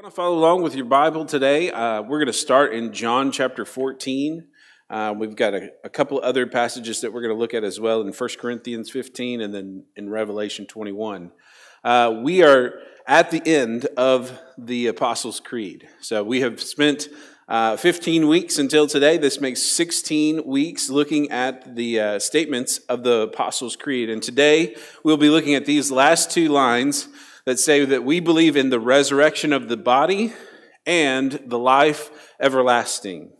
want 0.00 0.10
to 0.10 0.16
follow 0.16 0.38
along 0.38 0.62
with 0.62 0.74
your 0.74 0.86
Bible 0.86 1.26
today, 1.26 1.70
uh, 1.70 2.00
we're 2.00 2.16
going 2.16 2.26
to 2.26 2.32
start 2.32 2.72
in 2.72 2.90
John 2.90 3.30
chapter 3.30 3.66
14. 3.66 4.46
Uh, 4.88 5.14
we've 5.14 5.36
got 5.36 5.52
a, 5.52 5.72
a 5.84 5.90
couple 5.90 6.18
other 6.24 6.46
passages 6.46 7.02
that 7.02 7.12
we're 7.12 7.20
going 7.20 7.34
to 7.34 7.38
look 7.38 7.52
at 7.52 7.64
as 7.64 7.78
well 7.78 8.00
in 8.00 8.10
1 8.10 8.30
Corinthians 8.38 8.90
15 8.90 9.42
and 9.42 9.52
then 9.52 9.84
in 9.96 10.08
Revelation 10.08 10.64
21. 10.64 11.32
Uh, 11.84 12.18
we 12.22 12.42
are 12.42 12.80
at 13.06 13.30
the 13.30 13.46
end 13.46 13.84
of 13.98 14.40
the 14.56 14.86
Apostles' 14.86 15.38
Creed. 15.38 15.86
So 16.00 16.24
we 16.24 16.40
have 16.40 16.62
spent 16.62 17.10
uh, 17.46 17.76
15 17.76 18.26
weeks 18.26 18.58
until 18.58 18.86
today. 18.86 19.18
This 19.18 19.38
makes 19.38 19.60
16 19.60 20.46
weeks 20.46 20.88
looking 20.88 21.30
at 21.30 21.76
the 21.76 22.00
uh, 22.00 22.18
statements 22.20 22.78
of 22.88 23.02
the 23.02 23.24
Apostles' 23.24 23.76
Creed. 23.76 24.08
And 24.08 24.22
today 24.22 24.76
we'll 25.04 25.18
be 25.18 25.28
looking 25.28 25.54
at 25.54 25.66
these 25.66 25.90
last 25.90 26.30
two 26.30 26.48
lines 26.48 27.10
that 27.46 27.58
say 27.58 27.84
that 27.84 28.04
we 28.04 28.20
believe 28.20 28.56
in 28.56 28.70
the 28.70 28.80
resurrection 28.80 29.52
of 29.52 29.68
the 29.68 29.76
body 29.76 30.32
and 30.86 31.32
the 31.46 31.58
life 31.58 32.10
everlasting. 32.40 33.32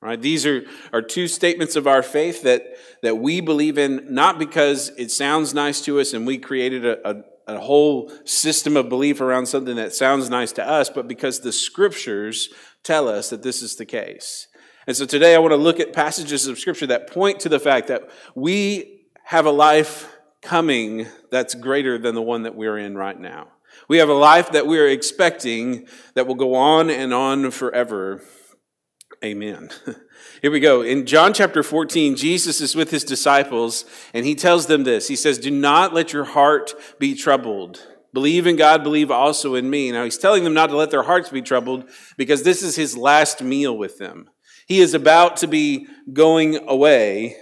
Right? 0.00 0.20
These 0.20 0.46
are, 0.46 0.64
are 0.92 1.02
two 1.02 1.28
statements 1.28 1.76
of 1.76 1.86
our 1.86 2.02
faith 2.02 2.42
that, 2.42 2.64
that 3.02 3.18
we 3.18 3.40
believe 3.40 3.78
in, 3.78 4.06
not 4.12 4.38
because 4.38 4.90
it 4.98 5.12
sounds 5.12 5.54
nice 5.54 5.80
to 5.82 6.00
us 6.00 6.12
and 6.12 6.26
we 6.26 6.38
created 6.38 6.84
a, 6.84 7.08
a, 7.08 7.22
a 7.46 7.60
whole 7.60 8.10
system 8.24 8.76
of 8.76 8.88
belief 8.88 9.20
around 9.20 9.46
something 9.46 9.76
that 9.76 9.94
sounds 9.94 10.28
nice 10.28 10.50
to 10.52 10.68
us, 10.68 10.90
but 10.90 11.06
because 11.06 11.40
the 11.40 11.52
scriptures 11.52 12.48
tell 12.82 13.08
us 13.08 13.30
that 13.30 13.42
this 13.42 13.62
is 13.62 13.76
the 13.76 13.86
case. 13.86 14.48
And 14.88 14.96
so 14.96 15.06
today 15.06 15.36
I 15.36 15.38
want 15.38 15.52
to 15.52 15.56
look 15.56 15.78
at 15.78 15.92
passages 15.92 16.48
of 16.48 16.58
scripture 16.58 16.88
that 16.88 17.08
point 17.08 17.38
to 17.40 17.48
the 17.48 17.60
fact 17.60 17.86
that 17.86 18.10
we 18.34 19.06
have 19.24 19.46
a 19.46 19.52
life 19.52 20.08
coming 20.42 21.06
that's 21.30 21.54
greater 21.54 21.96
than 21.96 22.14
the 22.14 22.22
one 22.22 22.42
that 22.42 22.54
we're 22.54 22.78
in 22.78 22.96
right 22.96 23.18
now. 23.18 23.48
We 23.88 23.98
have 23.98 24.08
a 24.08 24.14
life 24.14 24.52
that 24.52 24.66
we're 24.66 24.88
expecting 24.88 25.86
that 26.14 26.26
will 26.26 26.34
go 26.34 26.54
on 26.54 26.90
and 26.90 27.14
on 27.14 27.50
forever. 27.50 28.22
Amen. 29.24 29.70
Here 30.42 30.50
we 30.50 30.60
go. 30.60 30.82
In 30.82 31.06
John 31.06 31.32
chapter 31.32 31.62
14, 31.62 32.16
Jesus 32.16 32.60
is 32.60 32.74
with 32.74 32.90
his 32.90 33.04
disciples 33.04 33.84
and 34.12 34.26
he 34.26 34.34
tells 34.34 34.66
them 34.66 34.84
this. 34.84 35.08
He 35.08 35.16
says, 35.16 35.38
Do 35.38 35.50
not 35.50 35.94
let 35.94 36.12
your 36.12 36.24
heart 36.24 36.74
be 36.98 37.14
troubled. 37.14 37.86
Believe 38.12 38.46
in 38.46 38.56
God, 38.56 38.82
believe 38.82 39.10
also 39.10 39.54
in 39.54 39.70
me. 39.70 39.90
Now, 39.90 40.04
he's 40.04 40.18
telling 40.18 40.44
them 40.44 40.52
not 40.52 40.68
to 40.68 40.76
let 40.76 40.90
their 40.90 41.04
hearts 41.04 41.30
be 41.30 41.40
troubled 41.40 41.88
because 42.18 42.42
this 42.42 42.62
is 42.62 42.76
his 42.76 42.96
last 42.96 43.42
meal 43.42 43.76
with 43.76 43.98
them. 43.98 44.28
He 44.66 44.80
is 44.80 44.92
about 44.92 45.38
to 45.38 45.46
be 45.46 45.86
going 46.12 46.68
away 46.68 47.36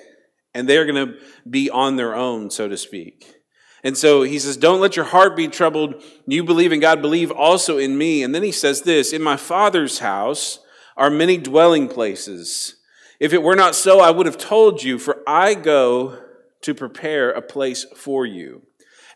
and 0.54 0.68
they're 0.68 0.86
going 0.86 1.08
to 1.08 1.18
be 1.48 1.70
on 1.70 1.96
their 1.96 2.14
own, 2.14 2.50
so 2.50 2.68
to 2.68 2.76
speak. 2.76 3.40
And 3.82 3.96
so 3.96 4.22
he 4.22 4.38
says, 4.38 4.56
Don't 4.56 4.80
let 4.80 4.96
your 4.96 5.06
heart 5.06 5.36
be 5.36 5.48
troubled. 5.48 6.02
You 6.26 6.44
believe 6.44 6.72
in 6.72 6.80
God, 6.80 7.00
believe 7.00 7.30
also 7.30 7.78
in 7.78 7.96
me. 7.96 8.22
And 8.22 8.34
then 8.34 8.42
he 8.42 8.52
says 8.52 8.82
this 8.82 9.12
In 9.12 9.22
my 9.22 9.36
Father's 9.36 10.00
house 10.00 10.60
are 10.96 11.10
many 11.10 11.38
dwelling 11.38 11.88
places. 11.88 12.76
If 13.18 13.32
it 13.32 13.42
were 13.42 13.56
not 13.56 13.74
so, 13.74 14.00
I 14.00 14.10
would 14.10 14.26
have 14.26 14.38
told 14.38 14.82
you, 14.82 14.98
for 14.98 15.22
I 15.26 15.54
go 15.54 16.18
to 16.62 16.74
prepare 16.74 17.30
a 17.30 17.42
place 17.42 17.84
for 17.96 18.24
you. 18.24 18.62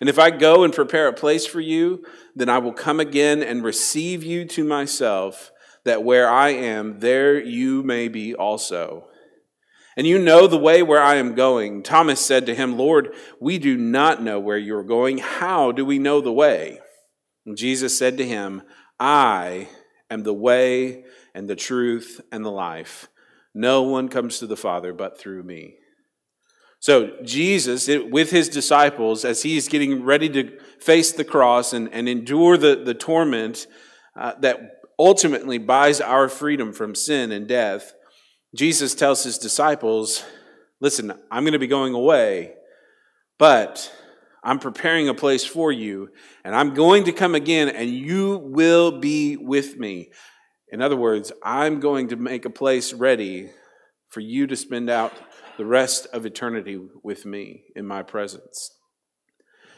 And 0.00 0.08
if 0.08 0.18
I 0.18 0.30
go 0.30 0.64
and 0.64 0.74
prepare 0.74 1.08
a 1.08 1.12
place 1.12 1.46
for 1.46 1.60
you, 1.60 2.04
then 2.34 2.48
I 2.48 2.58
will 2.58 2.72
come 2.72 3.00
again 3.00 3.42
and 3.42 3.64
receive 3.64 4.22
you 4.22 4.44
to 4.46 4.64
myself, 4.64 5.52
that 5.84 6.02
where 6.02 6.28
I 6.28 6.50
am, 6.50 7.00
there 7.00 7.40
you 7.40 7.82
may 7.82 8.08
be 8.08 8.34
also. 8.34 9.08
And 9.96 10.06
you 10.06 10.18
know 10.18 10.46
the 10.46 10.58
way 10.58 10.82
where 10.82 11.02
I 11.02 11.16
am 11.16 11.34
going. 11.34 11.82
Thomas 11.82 12.24
said 12.24 12.46
to 12.46 12.54
him, 12.54 12.76
Lord, 12.76 13.14
we 13.40 13.58
do 13.58 13.76
not 13.76 14.22
know 14.22 14.40
where 14.40 14.58
you 14.58 14.76
are 14.76 14.84
going. 14.84 15.18
How 15.18 15.70
do 15.70 15.84
we 15.84 15.98
know 15.98 16.20
the 16.20 16.32
way? 16.32 16.80
And 17.46 17.56
Jesus 17.56 17.96
said 17.96 18.18
to 18.18 18.26
him, 18.26 18.62
I 18.98 19.68
am 20.10 20.22
the 20.22 20.34
way 20.34 21.04
and 21.34 21.48
the 21.48 21.56
truth 21.56 22.20
and 22.32 22.44
the 22.44 22.50
life. 22.50 23.08
No 23.54 23.82
one 23.82 24.08
comes 24.08 24.38
to 24.38 24.46
the 24.46 24.56
Father 24.56 24.92
but 24.92 25.18
through 25.18 25.44
me. 25.44 25.76
So, 26.80 27.12
Jesus, 27.22 27.88
with 27.88 28.30
his 28.30 28.50
disciples, 28.50 29.24
as 29.24 29.42
he's 29.42 29.68
getting 29.68 30.04
ready 30.04 30.28
to 30.30 30.58
face 30.80 31.12
the 31.12 31.24
cross 31.24 31.72
and, 31.72 31.90
and 31.94 32.08
endure 32.08 32.58
the, 32.58 32.76
the 32.76 32.92
torment 32.92 33.66
uh, 34.16 34.32
that 34.40 34.82
ultimately 34.98 35.56
buys 35.56 36.00
our 36.00 36.28
freedom 36.28 36.72
from 36.74 36.94
sin 36.94 37.32
and 37.32 37.48
death, 37.48 37.94
Jesus 38.54 38.94
tells 38.94 39.24
his 39.24 39.38
disciples, 39.38 40.24
Listen, 40.80 41.12
I'm 41.30 41.44
going 41.44 41.52
to 41.52 41.58
be 41.58 41.66
going 41.66 41.94
away, 41.94 42.54
but 43.38 43.92
I'm 44.42 44.58
preparing 44.58 45.08
a 45.08 45.14
place 45.14 45.44
for 45.44 45.72
you, 45.72 46.10
and 46.44 46.54
I'm 46.54 46.74
going 46.74 47.04
to 47.04 47.12
come 47.12 47.34
again, 47.34 47.68
and 47.68 47.88
you 47.88 48.38
will 48.38 48.98
be 48.98 49.36
with 49.36 49.78
me. 49.78 50.10
In 50.70 50.82
other 50.82 50.96
words, 50.96 51.32
I'm 51.42 51.80
going 51.80 52.08
to 52.08 52.16
make 52.16 52.44
a 52.44 52.50
place 52.50 52.92
ready 52.92 53.50
for 54.08 54.20
you 54.20 54.46
to 54.46 54.56
spend 54.56 54.90
out 54.90 55.12
the 55.56 55.64
rest 55.64 56.06
of 56.12 56.26
eternity 56.26 56.78
with 57.02 57.24
me 57.24 57.64
in 57.74 57.86
my 57.86 58.02
presence. 58.02 58.70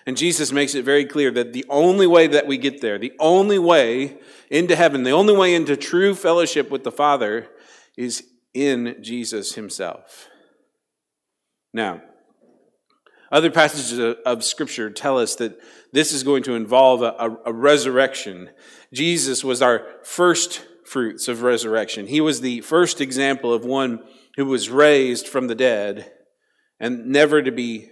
And 0.07 0.17
Jesus 0.17 0.53
makes 0.53 0.75
it 0.75 0.85
very 0.85 1.05
clear 1.05 1.31
that 1.33 1.53
the 1.53 1.65
only 1.69 2.07
way 2.07 2.27
that 2.29 2.47
we 2.47 2.59
get 2.59 2.81
there, 2.81 2.99
the 2.99 3.13
only 3.19 3.59
way 3.59 4.19
into 4.51 4.77
heaven, 4.77 5.03
the 5.03 5.11
only 5.11 5.37
way 5.37 5.55
into 5.55 5.77
true 5.77 6.15
fellowship 6.15 6.71
with 6.71 6.85
the 6.85 6.93
Father 6.93 7.49
is 7.97 8.25
in 8.57 8.97
Jesus 9.03 9.55
himself. 9.55 10.29
Now, 11.75 12.01
other 13.31 13.51
passages 13.51 14.17
of, 14.25 14.43
Scripture 14.45 14.89
tell 14.89 15.19
us 15.19 15.35
that 15.37 15.59
this 15.93 16.13
is 16.13 16.23
going 16.23 16.43
to 16.45 16.55
involve 16.55 17.03
a, 17.03 17.37
a, 17.45 17.53
resurrection. 17.53 18.49
Jesus 18.95 19.45
was 19.45 19.61
our 19.61 19.87
first 20.05 20.65
fruits 20.87 21.29
of 21.29 21.43
resurrection. 21.43 22.07
He 22.07 22.21
was 22.21 22.41
the 22.41 22.63
first 22.63 23.01
example 23.01 23.53
of 23.53 23.65
one 23.65 24.03
who 24.37 24.47
was 24.47 24.71
raised 24.71 25.29
from 25.29 25.49
the 25.49 25.55
dead 25.55 26.11
and 26.81 27.09
never 27.09 27.43
to 27.43 27.51
be, 27.51 27.91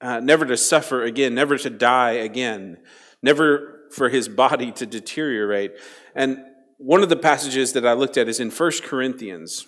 uh, 0.00 0.20
never 0.20 0.44
to 0.46 0.56
suffer 0.56 1.02
again, 1.02 1.34
never 1.34 1.58
to 1.58 1.70
die 1.70 2.12
again, 2.12 2.78
never 3.20 3.88
for 3.90 4.10
his 4.10 4.28
body 4.28 4.70
to 4.72 4.86
deteriorate. 4.86 5.72
And 6.14 6.38
one 6.76 7.02
of 7.02 7.08
the 7.08 7.16
passages 7.16 7.72
that 7.72 7.86
I 7.86 7.94
looked 7.94 8.16
at 8.16 8.28
is 8.28 8.38
in 8.38 8.50
1 8.50 8.72
Corinthians. 8.84 9.66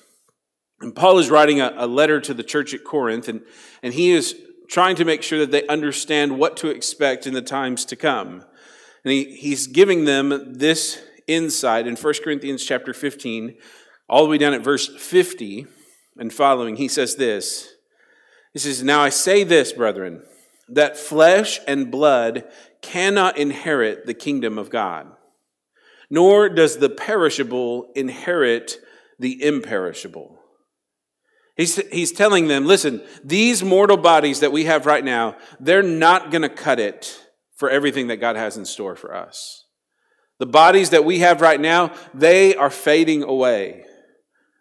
And 0.81 0.95
Paul 0.95 1.19
is 1.19 1.31
writing 1.31 1.61
a, 1.61 1.75
a, 1.77 1.87
letter 1.87 2.21
to 2.21 2.33
the 2.33 2.43
church 2.43 2.73
at 2.73 2.85
Corinth, 2.85 3.29
and, 3.29 3.43
and 3.83 3.93
he 3.93 4.13
is 4.13 4.35
trying 4.69 4.97
to 4.97 5.05
make 5.05 5.23
sure 5.23 5.39
that 5.41 5.51
they 5.51 5.67
understand 5.67 6.39
what 6.39 6.57
to 6.59 6.69
expect 6.69 7.27
in 7.27 7.35
the 7.35 7.43
times 7.43 7.85
to 7.87 7.97
come. 7.97 8.45
And 9.05 9.13
he, 9.13 9.37
he's 9.37 9.67
giving 9.67 10.05
them 10.05 10.55
this 10.55 11.03
insight 11.27 11.87
in 11.87 11.97
1 11.97 12.15
Corinthians 12.25 12.65
chapter 12.65 12.95
15, 12.95 13.57
all 14.09 14.25
the 14.25 14.31
way 14.31 14.39
down 14.39 14.55
at 14.55 14.65
verse 14.65 14.89
50 14.89 15.67
and 16.17 16.33
following. 16.33 16.77
He 16.77 16.89
says 16.89 17.17
this 17.17 17.75
He 18.53 18.59
says, 18.59 18.83
Now 18.83 19.01
I 19.03 19.11
say 19.11 19.45
this, 19.45 19.73
brethren, 19.73 20.23
that 20.69 20.97
flesh 20.97 21.61
and 21.67 21.91
blood 21.91 22.45
cannot 22.81 23.37
inherit 23.37 24.07
the 24.07 24.15
kingdom 24.15 24.57
of 24.57 24.71
God, 24.71 25.09
nor 26.09 26.49
does 26.49 26.79
the 26.79 26.89
perishable 26.89 27.93
inherit 27.95 28.79
the 29.19 29.45
imperishable. 29.45 30.40
He's, 31.60 31.76
he's 31.93 32.12
telling 32.12 32.48
them, 32.48 32.65
listen, 32.65 33.03
these 33.22 33.62
mortal 33.62 33.98
bodies 33.98 34.41
that 34.41 34.50
we 34.50 34.65
have 34.65 34.87
right 34.87 35.04
now, 35.04 35.37
they're 35.60 35.82
not 35.82 36.31
going 36.31 36.41
to 36.41 36.48
cut 36.48 36.81
it 36.81 37.21
for 37.54 37.69
everything 37.69 38.06
that 38.06 38.16
God 38.16 38.37
has 38.37 38.56
in 38.56 38.65
store 38.65 38.97
for 38.97 39.15
us. 39.15 39.66
The 40.38 40.47
bodies 40.47 40.88
that 40.88 41.04
we 41.04 41.19
have 41.19 41.43
right 41.43 41.60
now, 41.60 41.93
they 42.15 42.54
are 42.56 42.70
fading 42.70 43.25
away. 43.25 43.84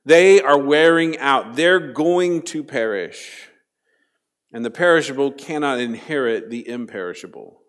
They 0.03 0.41
are 0.41 0.57
wearing 0.57 1.17
out. 1.19 1.55
They're 1.55 1.93
going 1.93 2.41
to 2.47 2.65
perish. 2.65 3.47
And 4.51 4.65
the 4.65 4.69
perishable 4.69 5.31
cannot 5.31 5.79
inherit 5.79 6.49
the 6.49 6.67
imperishable. 6.67 7.61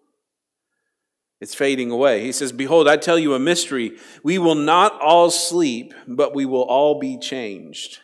It's 1.41 1.55
fading 1.55 1.93
away. 1.93 2.25
He 2.25 2.33
says, 2.33 2.51
Behold, 2.51 2.89
I 2.89 2.97
tell 2.97 3.17
you 3.17 3.35
a 3.35 3.39
mystery. 3.39 3.97
We 4.25 4.39
will 4.39 4.57
not 4.57 5.01
all 5.01 5.31
sleep, 5.31 5.95
but 6.09 6.35
we 6.35 6.47
will 6.47 6.65
all 6.65 6.99
be 6.99 7.17
changed 7.17 8.01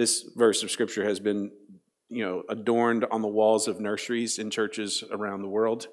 this 0.00 0.22
verse 0.34 0.62
of 0.62 0.70
scripture 0.70 1.04
has 1.04 1.20
been, 1.20 1.50
you 2.08 2.24
know, 2.24 2.42
adorned 2.48 3.04
on 3.10 3.20
the 3.20 3.28
walls 3.28 3.68
of 3.68 3.80
nurseries 3.80 4.38
in 4.38 4.50
churches 4.50 5.04
around 5.10 5.42
the 5.42 5.48
world. 5.48 5.88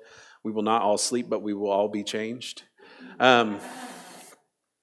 We 0.45 0.51
will 0.53 0.63
not 0.63 0.81
all 0.81 0.97
sleep, 0.97 1.27
but 1.29 1.41
we 1.41 1.53
will 1.53 1.69
all 1.69 1.89
be 1.89 2.05
changed. 2.05 2.63
Um, 3.19 3.59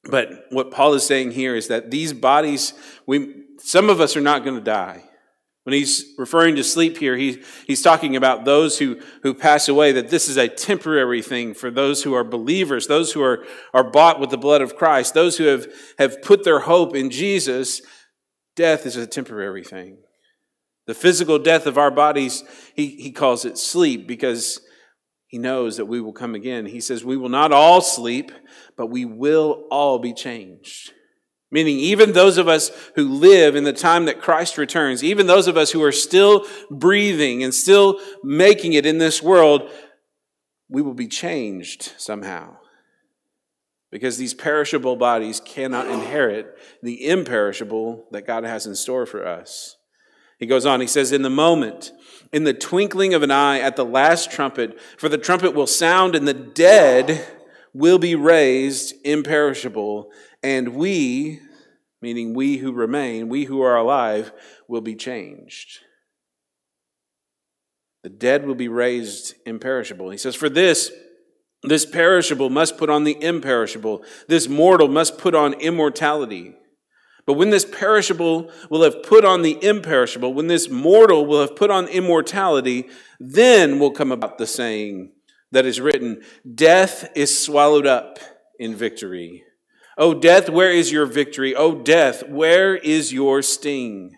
but 0.04 0.28
what 0.50 0.70
Paul 0.70 0.92
is 0.92 1.06
saying 1.06 1.30
here 1.30 1.56
is 1.56 1.68
that 1.68 1.90
these 1.90 2.12
bodies, 2.12 2.74
we, 3.06 3.46
some 3.56 3.88
of 3.88 3.98
us 3.98 4.14
are 4.14 4.20
not 4.20 4.44
going 4.44 4.56
to 4.56 4.62
die. 4.62 5.02
When 5.62 5.72
he's 5.72 6.04
referring 6.18 6.56
to 6.56 6.62
sleep 6.62 6.98
here, 6.98 7.16
he, 7.16 7.42
he's 7.66 7.80
talking 7.80 8.16
about 8.16 8.44
those 8.44 8.78
who, 8.78 9.00
who 9.22 9.32
pass 9.32 9.70
away, 9.70 9.92
that 9.92 10.10
this 10.10 10.28
is 10.28 10.36
a 10.36 10.48
temporary 10.48 11.22
thing 11.22 11.54
for 11.54 11.70
those 11.70 12.02
who 12.02 12.12
are 12.12 12.24
believers, 12.24 12.88
those 12.88 13.14
who 13.14 13.22
are, 13.22 13.46
are 13.72 13.90
bought 13.90 14.20
with 14.20 14.28
the 14.28 14.36
blood 14.36 14.60
of 14.60 14.76
Christ, 14.76 15.14
those 15.14 15.38
who 15.38 15.44
have, 15.44 15.66
have 15.98 16.20
put 16.20 16.44
their 16.44 16.60
hope 16.60 16.94
in 16.94 17.08
Jesus 17.08 17.80
death 18.56 18.86
is 18.86 18.96
a 18.96 19.06
temporary 19.06 19.64
thing. 19.64 19.98
The 20.86 20.94
physical 20.94 21.38
death 21.38 21.66
of 21.66 21.78
our 21.78 21.90
bodies, 21.90 22.44
he, 22.74 22.88
he 22.88 23.10
calls 23.10 23.44
it 23.44 23.56
sleep 23.56 24.06
because 24.06 24.60
he 25.26 25.38
knows 25.38 25.78
that 25.78 25.86
we 25.86 26.00
will 26.00 26.12
come 26.12 26.34
again. 26.34 26.66
He 26.66 26.80
says, 26.80 27.04
We 27.04 27.16
will 27.16 27.28
not 27.28 27.52
all 27.52 27.80
sleep, 27.80 28.30
but 28.76 28.86
we 28.86 29.04
will 29.04 29.64
all 29.70 29.98
be 29.98 30.12
changed. 30.12 30.92
Meaning, 31.50 31.78
even 31.78 32.12
those 32.12 32.36
of 32.36 32.48
us 32.48 32.70
who 32.96 33.08
live 33.08 33.54
in 33.56 33.64
the 33.64 33.72
time 33.72 34.06
that 34.06 34.20
Christ 34.20 34.58
returns, 34.58 35.04
even 35.04 35.26
those 35.26 35.46
of 35.46 35.56
us 35.56 35.70
who 35.70 35.82
are 35.82 35.92
still 35.92 36.46
breathing 36.70 37.44
and 37.44 37.54
still 37.54 38.00
making 38.22 38.72
it 38.72 38.84
in 38.84 38.98
this 38.98 39.22
world, 39.22 39.70
we 40.68 40.82
will 40.82 40.94
be 40.94 41.08
changed 41.08 41.92
somehow. 41.96 42.56
Because 43.94 44.18
these 44.18 44.34
perishable 44.34 44.96
bodies 44.96 45.38
cannot 45.38 45.86
inherit 45.86 46.58
the 46.82 47.06
imperishable 47.06 48.08
that 48.10 48.26
God 48.26 48.42
has 48.42 48.66
in 48.66 48.74
store 48.74 49.06
for 49.06 49.24
us. 49.24 49.76
He 50.40 50.46
goes 50.46 50.66
on, 50.66 50.80
he 50.80 50.88
says, 50.88 51.12
In 51.12 51.22
the 51.22 51.30
moment, 51.30 51.92
in 52.32 52.42
the 52.42 52.52
twinkling 52.52 53.14
of 53.14 53.22
an 53.22 53.30
eye, 53.30 53.60
at 53.60 53.76
the 53.76 53.84
last 53.84 54.32
trumpet, 54.32 54.80
for 54.98 55.08
the 55.08 55.16
trumpet 55.16 55.54
will 55.54 55.68
sound, 55.68 56.16
and 56.16 56.26
the 56.26 56.34
dead 56.34 57.24
will 57.72 58.00
be 58.00 58.16
raised 58.16 58.94
imperishable, 59.04 60.10
and 60.42 60.70
we, 60.70 61.38
meaning 62.02 62.34
we 62.34 62.56
who 62.56 62.72
remain, 62.72 63.28
we 63.28 63.44
who 63.44 63.62
are 63.62 63.76
alive, 63.76 64.32
will 64.66 64.80
be 64.80 64.96
changed. 64.96 65.78
The 68.02 68.10
dead 68.10 68.44
will 68.44 68.56
be 68.56 68.66
raised 68.66 69.36
imperishable. 69.46 70.10
He 70.10 70.18
says, 70.18 70.34
For 70.34 70.48
this, 70.48 70.90
this 71.68 71.86
perishable 71.86 72.50
must 72.50 72.76
put 72.76 72.90
on 72.90 73.04
the 73.04 73.22
imperishable. 73.22 74.04
This 74.28 74.48
mortal 74.48 74.88
must 74.88 75.18
put 75.18 75.34
on 75.34 75.54
immortality. 75.54 76.54
But 77.26 77.34
when 77.34 77.50
this 77.50 77.64
perishable 77.64 78.50
will 78.68 78.82
have 78.82 79.02
put 79.02 79.24
on 79.24 79.42
the 79.42 79.62
imperishable, 79.64 80.34
when 80.34 80.46
this 80.46 80.68
mortal 80.68 81.24
will 81.24 81.40
have 81.40 81.56
put 81.56 81.70
on 81.70 81.88
immortality, 81.88 82.88
then 83.18 83.78
will 83.78 83.92
come 83.92 84.12
about 84.12 84.36
the 84.36 84.46
saying 84.46 85.12
that 85.50 85.64
is 85.64 85.80
written 85.80 86.22
Death 86.54 87.10
is 87.16 87.42
swallowed 87.42 87.86
up 87.86 88.18
in 88.58 88.74
victory. 88.74 89.44
O 89.96 90.12
death, 90.12 90.50
where 90.50 90.70
is 90.70 90.92
your 90.92 91.06
victory? 91.06 91.54
O 91.54 91.80
death, 91.80 92.28
where 92.28 92.76
is 92.76 93.12
your 93.12 93.42
sting? 93.42 94.16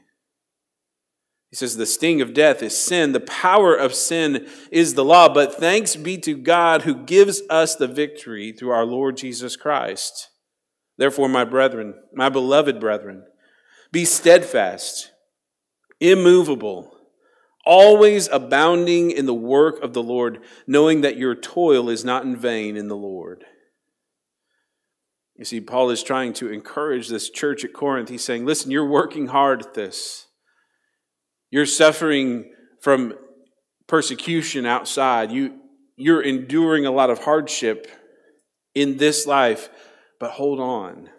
He 1.57 1.61
says, 1.61 1.79
The 1.79 1.87
sting 1.87 2.21
of 2.21 2.35
death 2.35 2.63
is 2.63 2.79
sin. 2.79 3.13
The 3.13 3.21
power 3.21 3.75
of 3.75 3.95
sin 3.95 4.47
is 4.71 4.93
the 4.93 5.03
law. 5.07 5.33
But 5.33 5.55
thanks 5.55 5.97
be 5.97 6.19
to 6.19 6.37
God 6.37 6.83
who 6.83 6.95
gives 6.95 7.41
us 7.49 7.75
the 7.75 7.87
victory 7.87 8.53
through 8.53 8.73
our 8.73 8.85
Lord 8.85 9.17
Jesus 9.17 9.57
Christ. 9.57 10.29
Therefore, 10.99 11.31
my 11.31 11.45
brethren, 11.45 11.95
my 12.13 12.29
beloved 12.29 12.79
brethren, 12.79 13.25
be 13.91 14.05
steadfast, 14.05 15.13
immovable, 15.99 16.95
always 17.65 18.29
abounding 18.29 19.11
in 19.11 19.25
the 19.25 19.33
work 19.33 19.83
of 19.83 19.95
the 19.95 20.03
Lord, 20.03 20.41
knowing 20.67 21.01
that 21.01 21.17
your 21.17 21.35
toil 21.35 21.89
is 21.89 22.05
not 22.05 22.25
in 22.25 22.37
vain 22.37 22.77
in 22.77 22.89
the 22.89 22.97
Lord. 22.97 23.47
You 25.37 25.47
see, 25.47 25.63
Paul 25.63 25.89
is 25.89 26.03
trying 26.03 26.35
to 26.35 26.53
encourage 26.53 27.09
this 27.09 27.31
church 27.31 27.65
at 27.65 27.73
Corinth. 27.73 28.11
He's 28.11 28.25
saying, 28.25 28.45
listen, 28.45 28.71
you're 28.71 28.85
working 28.85 29.29
hard 29.29 29.63
at 29.63 29.73
this. 29.73 30.26
You're 31.51 31.67
suffering 31.67 32.53
from 32.81 33.15
persecution 33.87 34.67
outside. 34.67 35.31
You, 35.33 35.59
you're 35.97 36.23
enduring 36.23 36.87
a 36.87 36.91
lot 36.91 37.11
of 37.11 37.21
hardship 37.21 37.87
in 38.75 38.97
this 38.97 39.27
life 39.27 39.71
but 40.19 40.33
hold 40.33 40.61
on. 40.61 41.11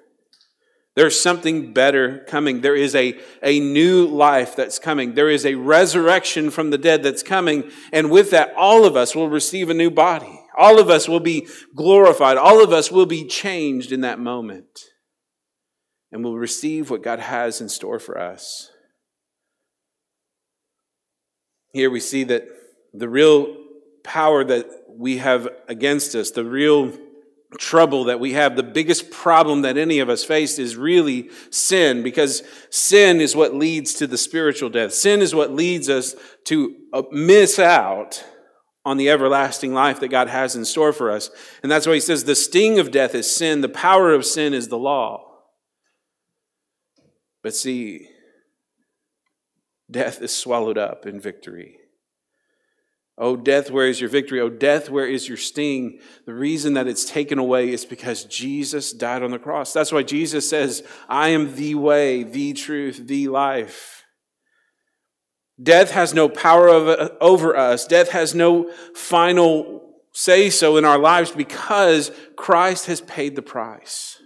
There's 0.95 1.19
something 1.19 1.73
better 1.73 2.25
coming. 2.27 2.61
There 2.61 2.75
is 2.75 2.95
a, 2.95 3.19
a 3.43 3.59
new 3.59 4.07
life 4.07 4.55
that's 4.55 4.79
coming. 4.79 5.13
There 5.13 5.29
is 5.29 5.45
a 5.45 5.53
resurrection 5.53 6.49
from 6.49 6.71
the 6.71 6.77
dead 6.79 7.03
that's 7.03 7.21
coming. 7.21 7.69
And 7.93 8.09
with 8.09 8.31
that, 8.31 8.53
all 8.57 8.83
of 8.83 8.95
us 8.95 9.15
will 9.15 9.29
receive 9.29 9.69
a 9.69 9.75
new 9.75 9.91
body. 9.91 10.41
All 10.57 10.79
of 10.79 10.89
us 10.89 11.07
will 11.07 11.19
be 11.19 11.47
glorified. 11.75 12.37
All 12.37 12.63
of 12.63 12.73
us 12.73 12.91
will 12.91 13.05
be 13.05 13.27
changed 13.27 13.91
in 13.91 14.01
that 14.01 14.19
moment. 14.19 14.79
And 16.11 16.23
will 16.23 16.37
receive 16.37 16.89
what 16.89 17.03
God 17.03 17.19
has 17.19 17.61
in 17.61 17.69
store 17.69 17.99
for 17.99 18.17
us. 18.17 18.71
Here 21.73 21.89
we 21.89 21.99
see 21.99 22.23
that 22.25 22.47
the 22.93 23.09
real 23.09 23.55
power 24.03 24.43
that 24.43 24.67
we 24.89 25.17
have 25.17 25.47
against 25.67 26.15
us, 26.15 26.31
the 26.31 26.45
real 26.45 26.91
trouble 27.59 28.05
that 28.05 28.19
we 28.19 28.33
have, 28.33 28.55
the 28.55 28.63
biggest 28.63 29.09
problem 29.11 29.61
that 29.61 29.77
any 29.77 29.99
of 29.99 30.09
us 30.09 30.23
face 30.23 30.59
is 30.59 30.75
really 30.75 31.29
sin, 31.49 32.03
because 32.03 32.43
sin 32.69 33.21
is 33.21 33.35
what 33.35 33.53
leads 33.53 33.93
to 33.95 34.07
the 34.07 34.17
spiritual 34.17 34.69
death. 34.69 34.93
Sin 34.93 35.21
is 35.21 35.33
what 35.33 35.53
leads 35.53 35.89
us 35.89 36.15
to 36.45 36.75
uh, 36.93 37.03
miss 37.11 37.59
out 37.59 38.23
on 38.85 38.97
the 38.97 39.09
everlasting 39.09 39.73
life 39.73 39.99
that 39.99 40.07
God 40.07 40.29
has 40.29 40.55
in 40.55 40.63
store 40.65 40.93
for 40.93 41.11
us. 41.11 41.29
And 41.61 41.71
that's 41.71 41.85
why 41.85 41.95
he 41.95 41.99
says 41.99 42.23
the 42.23 42.35
sting 42.35 42.79
of 42.79 42.91
death 42.91 43.13
is 43.15 43.33
sin, 43.33 43.61
the 43.61 43.69
power 43.69 44.13
of 44.13 44.25
sin 44.25 44.53
is 44.53 44.69
the 44.69 44.77
law. 44.77 45.25
But 47.43 47.55
see, 47.55 48.09
death 49.89 50.21
is 50.21 50.35
swallowed 50.35 50.77
up 50.77 51.05
in 51.05 51.19
victory. 51.19 51.77
Oh, 53.19 53.35
death, 53.35 53.71
where 53.71 53.87
is 53.87 53.99
your 53.99 54.11
victory? 54.11 54.39
Oh, 54.39 54.49
death, 54.49 54.91
where 54.91 55.07
is 55.07 55.27
your 55.27 55.37
sting? 55.37 55.99
The 56.27 56.35
reason 56.35 56.73
that 56.75 56.87
it's 56.87 57.03
taken 57.03 57.39
away 57.39 57.69
is 57.69 57.83
because 57.83 58.25
Jesus 58.25 58.93
died 58.93 59.23
on 59.23 59.31
the 59.31 59.39
cross. 59.39 59.73
That's 59.73 59.91
why 59.91 60.03
Jesus 60.03 60.47
says, 60.47 60.83
I 61.09 61.29
am 61.29 61.55
the 61.55 61.73
way, 61.73 62.21
the 62.21 62.53
truth, 62.53 63.07
the 63.07 63.27
life. 63.27 64.03
Death 65.61 65.91
has 65.91 66.13
no 66.13 66.29
power 66.29 66.69
over 67.19 67.57
us. 67.57 67.87
Death 67.87 68.09
has 68.09 68.35
no 68.35 68.71
final 68.93 69.95
say 70.13 70.51
so 70.51 70.77
in 70.77 70.85
our 70.85 70.99
lives 70.99 71.31
because 71.31 72.11
Christ 72.35 72.85
has 72.85 73.01
paid 73.01 73.35
the 73.35 73.41
price. 73.41 74.21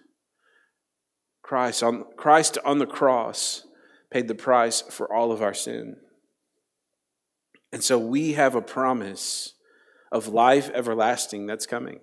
Christ 1.41 1.83
on, 1.83 2.05
Christ 2.17 2.57
on 2.65 2.79
the 2.79 2.85
cross 2.85 3.65
paid 4.11 4.27
the 4.27 4.35
price 4.35 4.81
for 4.81 5.11
all 5.11 5.31
of 5.31 5.41
our 5.41 5.53
sin. 5.53 5.95
And 7.71 7.83
so 7.83 7.97
we 7.97 8.33
have 8.33 8.55
a 8.55 8.61
promise 8.61 9.53
of 10.11 10.27
life 10.27 10.69
everlasting 10.73 11.47
that's 11.47 11.65
coming. 11.65 11.99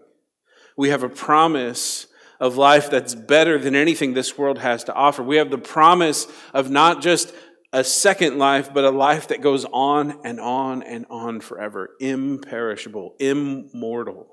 We 0.77 0.89
have 0.89 1.03
a 1.03 1.09
promise 1.09 2.07
of 2.41 2.57
life 2.57 2.91
that's 2.91 3.15
better 3.15 3.59
than 3.59 3.75
anything 3.75 4.15
this 4.15 4.39
world 4.39 4.59
has 4.59 4.85
to 4.85 4.95
offer. 4.95 5.23
We 5.23 5.37
have 5.37 5.51
the 5.51 5.59
promise 5.59 6.27
of 6.55 6.71
not 6.71 7.03
just 7.03 7.35
a 7.73 7.85
second 7.85 8.39
life, 8.39 8.73
but 8.73 8.85
a 8.85 8.91
life 8.91 9.29
that 9.29 9.43
goes 9.43 9.67
on 9.67 10.21
and 10.25 10.41
on 10.41 10.83
and 10.83 11.05
on 11.11 11.41
forever, 11.41 11.91
imperishable, 12.01 13.15
immortal. 13.19 14.27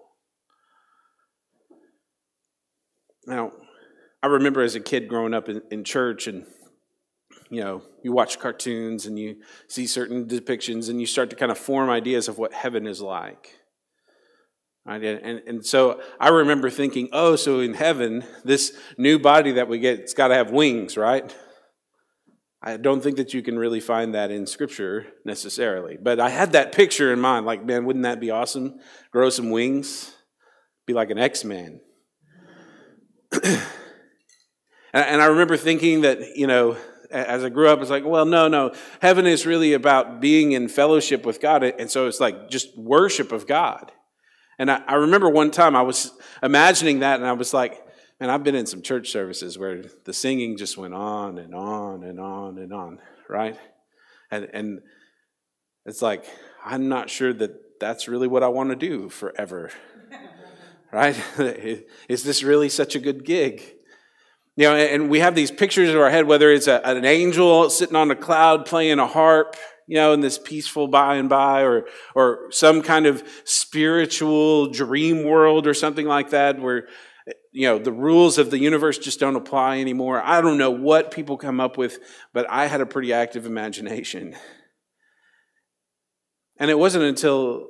Now, 3.27 3.51
I 4.23 4.27
remember 4.27 4.61
as 4.61 4.75
a 4.75 4.79
kid 4.79 5.09
growing 5.09 5.33
up 5.33 5.49
in, 5.49 5.61
in 5.71 5.83
church 5.83 6.27
and 6.27 6.45
you 7.49 7.61
know, 7.61 7.83
you 8.03 8.11
watch 8.11 8.39
cartoons 8.39 9.05
and 9.05 9.17
you 9.19 9.37
see 9.67 9.87
certain 9.87 10.25
depictions 10.25 10.89
and 10.89 10.99
you 10.99 11.07
start 11.07 11.29
to 11.29 11.35
kind 11.35 11.51
of 11.51 11.57
form 11.57 11.89
ideas 11.89 12.27
of 12.27 12.37
what 12.37 12.53
heaven 12.53 12.87
is 12.87 13.01
like. 13.01 13.59
Right? 14.85 15.03
And, 15.03 15.41
and 15.47 15.65
so 15.65 15.99
I 16.19 16.29
remember 16.29 16.69
thinking, 16.69 17.09
oh, 17.11 17.35
so 17.35 17.59
in 17.59 17.73
heaven, 17.73 18.23
this 18.43 18.77
new 18.97 19.17
body 19.17 19.53
that 19.53 19.67
we 19.67 19.79
get, 19.79 19.99
it's 19.99 20.13
got 20.13 20.27
to 20.27 20.35
have 20.35 20.51
wings, 20.51 20.95
right? 20.95 21.35
I 22.61 22.77
don't 22.77 23.01
think 23.01 23.17
that 23.17 23.33
you 23.33 23.41
can 23.41 23.57
really 23.57 23.79
find 23.79 24.13
that 24.15 24.31
in 24.31 24.45
Scripture 24.47 25.07
necessarily. 25.23 25.97
But 26.01 26.19
I 26.19 26.29
had 26.29 26.53
that 26.53 26.71
picture 26.71 27.11
in 27.13 27.19
mind 27.19 27.45
like, 27.45 27.63
man, 27.63 27.85
wouldn't 27.85 28.03
that 28.03 28.19
be 28.19 28.31
awesome? 28.31 28.79
Grow 29.11 29.29
some 29.29 29.49
wings, 29.49 30.15
be 30.85 30.93
like 30.93 31.09
an 31.09 31.17
X 31.17 31.43
Man. 31.43 31.79
and 33.43 33.61
I 34.93 35.25
remember 35.25 35.57
thinking 35.57 36.01
that, 36.01 36.37
you 36.37 36.47
know, 36.47 36.77
as 37.11 37.43
I 37.43 37.49
grew 37.49 37.69
up, 37.69 37.81
it's 37.81 37.89
like, 37.89 38.05
well, 38.05 38.25
no, 38.25 38.47
no. 38.47 38.73
Heaven 39.01 39.25
is 39.25 39.45
really 39.45 39.73
about 39.73 40.19
being 40.19 40.51
in 40.53 40.67
fellowship 40.67 41.25
with 41.25 41.39
God. 41.39 41.63
And 41.63 41.89
so 41.89 42.07
it's 42.07 42.19
like 42.19 42.49
just 42.49 42.77
worship 42.77 43.31
of 43.31 43.47
God. 43.47 43.91
And 44.57 44.71
I, 44.71 44.81
I 44.87 44.95
remember 44.95 45.29
one 45.29 45.51
time 45.51 45.75
I 45.75 45.81
was 45.81 46.11
imagining 46.41 46.99
that 46.99 47.19
and 47.19 47.27
I 47.27 47.33
was 47.33 47.53
like, 47.53 47.85
man, 48.19 48.29
I've 48.29 48.43
been 48.43 48.55
in 48.55 48.65
some 48.65 48.81
church 48.81 49.09
services 49.11 49.57
where 49.57 49.83
the 50.05 50.13
singing 50.13 50.57
just 50.57 50.77
went 50.77 50.93
on 50.93 51.37
and 51.37 51.53
on 51.53 52.03
and 52.03 52.19
on 52.19 52.57
and 52.57 52.73
on, 52.73 52.99
right? 53.29 53.57
And, 54.31 54.49
and 54.53 54.81
it's 55.85 56.01
like, 56.01 56.25
I'm 56.63 56.89
not 56.89 57.09
sure 57.09 57.33
that 57.33 57.79
that's 57.79 58.07
really 58.07 58.27
what 58.27 58.43
I 58.43 58.47
want 58.47 58.69
to 58.69 58.75
do 58.75 59.09
forever, 59.09 59.71
right? 60.91 61.21
Is 62.07 62.23
this 62.23 62.43
really 62.43 62.69
such 62.69 62.95
a 62.95 62.99
good 62.99 63.25
gig? 63.25 63.74
You 64.57 64.69
know, 64.69 64.75
and 64.75 65.09
we 65.09 65.19
have 65.19 65.35
these 65.35 65.51
pictures 65.51 65.89
in 65.89 65.97
our 65.97 66.09
head, 66.09 66.27
whether 66.27 66.49
it's 66.49 66.67
a, 66.67 66.79
an 66.85 67.03
angel 67.03 67.69
sitting 67.69 67.95
on 67.95 68.09
a 68.09 68.15
cloud 68.15 68.65
playing 68.65 68.99
a 68.99 69.07
harp, 69.07 69.57
you 69.85 69.95
know, 69.95 70.13
in 70.13 70.21
this 70.21 70.37
peaceful 70.37 70.87
by 70.87 71.15
and 71.15 71.27
by, 71.27 71.61
or, 71.61 71.85
or 72.15 72.47
some 72.51 72.81
kind 72.81 73.05
of 73.05 73.21
spiritual 73.43 74.67
dream 74.71 75.25
world 75.25 75.67
or 75.67 75.73
something 75.73 76.05
like 76.05 76.29
that, 76.29 76.59
where, 76.59 76.87
you 77.51 77.67
know, 77.67 77.77
the 77.77 77.91
rules 77.91 78.37
of 78.37 78.49
the 78.49 78.57
universe 78.57 78.97
just 78.97 79.19
don't 79.19 79.35
apply 79.35 79.79
anymore. 79.79 80.21
I 80.23 80.39
don't 80.39 80.57
know 80.57 80.71
what 80.71 81.11
people 81.11 81.37
come 81.37 81.59
up 81.59 81.77
with, 81.77 81.99
but 82.33 82.49
I 82.49 82.67
had 82.67 82.79
a 82.79 82.85
pretty 82.85 83.11
active 83.11 83.45
imagination. 83.45 84.35
And 86.57 86.71
it 86.71 86.79
wasn't 86.79 87.03
until 87.03 87.67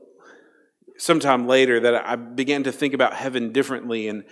sometime 0.97 1.47
later 1.47 1.79
that 1.79 1.95
I 1.95 2.15
began 2.15 2.63
to 2.63 2.71
think 2.71 2.93
about 2.93 3.15
heaven 3.15 3.51
differently. 3.51 4.07
And 4.07 4.23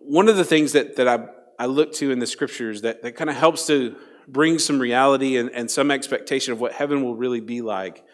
one 0.00 0.28
of 0.28 0.36
the 0.36 0.44
things 0.44 0.72
that, 0.72 0.96
that 0.96 1.06
I, 1.06 1.26
I 1.62 1.66
look 1.66 1.92
to 1.94 2.10
in 2.10 2.18
the 2.18 2.26
scriptures 2.26 2.82
that, 2.82 3.04
that 3.04 3.14
kind 3.14 3.30
of 3.30 3.36
helps 3.36 3.68
to 3.68 3.94
bring 4.26 4.58
some 4.58 4.80
reality 4.80 5.36
and, 5.36 5.48
and 5.50 5.70
some 5.70 5.92
expectation 5.92 6.52
of 6.52 6.60
what 6.60 6.72
heaven 6.72 7.04
will 7.04 7.14
really 7.14 7.38
be 7.38 7.62
like, 7.62 8.04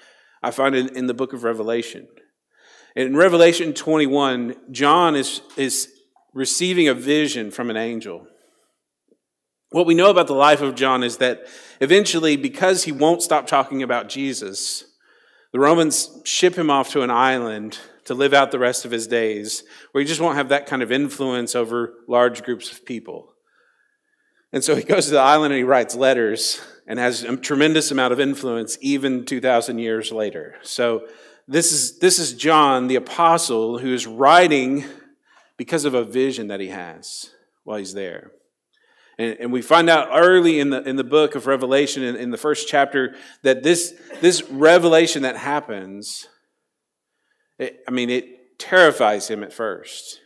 I 0.42 0.50
find 0.50 0.74
it 0.74 0.94
in 0.94 1.06
the 1.06 1.14
book 1.14 1.32
of 1.32 1.44
Revelation. 1.44 2.08
In 2.94 3.16
Revelation 3.16 3.72
21, 3.72 4.54
John 4.70 5.16
is, 5.16 5.40
is 5.56 5.88
receiving 6.34 6.88
a 6.88 6.94
vision 6.94 7.50
from 7.50 7.70
an 7.70 7.78
angel. 7.78 8.26
What 9.70 9.86
we 9.86 9.94
know 9.94 10.10
about 10.10 10.26
the 10.26 10.34
life 10.34 10.60
of 10.60 10.74
John 10.74 11.02
is 11.02 11.16
that 11.16 11.46
eventually, 11.80 12.36
because 12.36 12.84
he 12.84 12.92
won't 12.92 13.22
stop 13.22 13.46
talking 13.46 13.82
about 13.82 14.10
Jesus, 14.10 14.84
the 15.54 15.58
Romans 15.58 16.20
ship 16.26 16.54
him 16.54 16.68
off 16.68 16.90
to 16.90 17.00
an 17.00 17.10
island 17.10 17.78
to 18.04 18.12
live 18.12 18.34
out 18.34 18.50
the 18.50 18.58
rest 18.58 18.84
of 18.84 18.90
his 18.90 19.06
days, 19.06 19.62
where 19.92 20.02
he 20.02 20.06
just 20.06 20.20
won't 20.20 20.36
have 20.36 20.50
that 20.50 20.66
kind 20.66 20.82
of 20.82 20.92
influence 20.92 21.54
over 21.54 21.94
large 22.06 22.42
groups 22.42 22.70
of 22.70 22.84
people. 22.84 23.32
And 24.52 24.64
so 24.64 24.74
he 24.74 24.82
goes 24.82 25.06
to 25.06 25.12
the 25.12 25.18
island 25.18 25.52
and 25.52 25.58
he 25.58 25.64
writes 25.64 25.94
letters 25.94 26.60
and 26.86 26.98
has 26.98 27.22
a 27.22 27.36
tremendous 27.36 27.90
amount 27.90 28.12
of 28.12 28.20
influence 28.20 28.78
even 28.80 29.24
2,000 29.24 29.78
years 29.78 30.10
later. 30.10 30.56
So 30.62 31.06
this 31.46 31.70
is, 31.72 31.98
this 31.98 32.18
is 32.18 32.32
John, 32.32 32.86
the 32.86 32.96
apostle, 32.96 33.78
who 33.78 33.92
is 33.92 34.06
writing 34.06 34.84
because 35.56 35.84
of 35.84 35.94
a 35.94 36.04
vision 36.04 36.48
that 36.48 36.60
he 36.60 36.68
has 36.68 37.30
while 37.64 37.78
he's 37.78 37.92
there. 37.92 38.32
And, 39.18 39.36
and 39.40 39.52
we 39.52 39.60
find 39.60 39.90
out 39.90 40.08
early 40.12 40.60
in 40.60 40.70
the, 40.70 40.82
in 40.88 40.96
the 40.96 41.04
book 41.04 41.34
of 41.34 41.46
Revelation, 41.46 42.02
in, 42.02 42.16
in 42.16 42.30
the 42.30 42.38
first 42.38 42.68
chapter, 42.68 43.14
that 43.42 43.62
this, 43.62 43.94
this 44.20 44.42
revelation 44.44 45.22
that 45.22 45.36
happens, 45.36 46.28
it, 47.58 47.80
I 47.86 47.90
mean, 47.90 48.08
it 48.08 48.58
terrifies 48.58 49.28
him 49.28 49.42
at 49.42 49.52
first. 49.52 50.20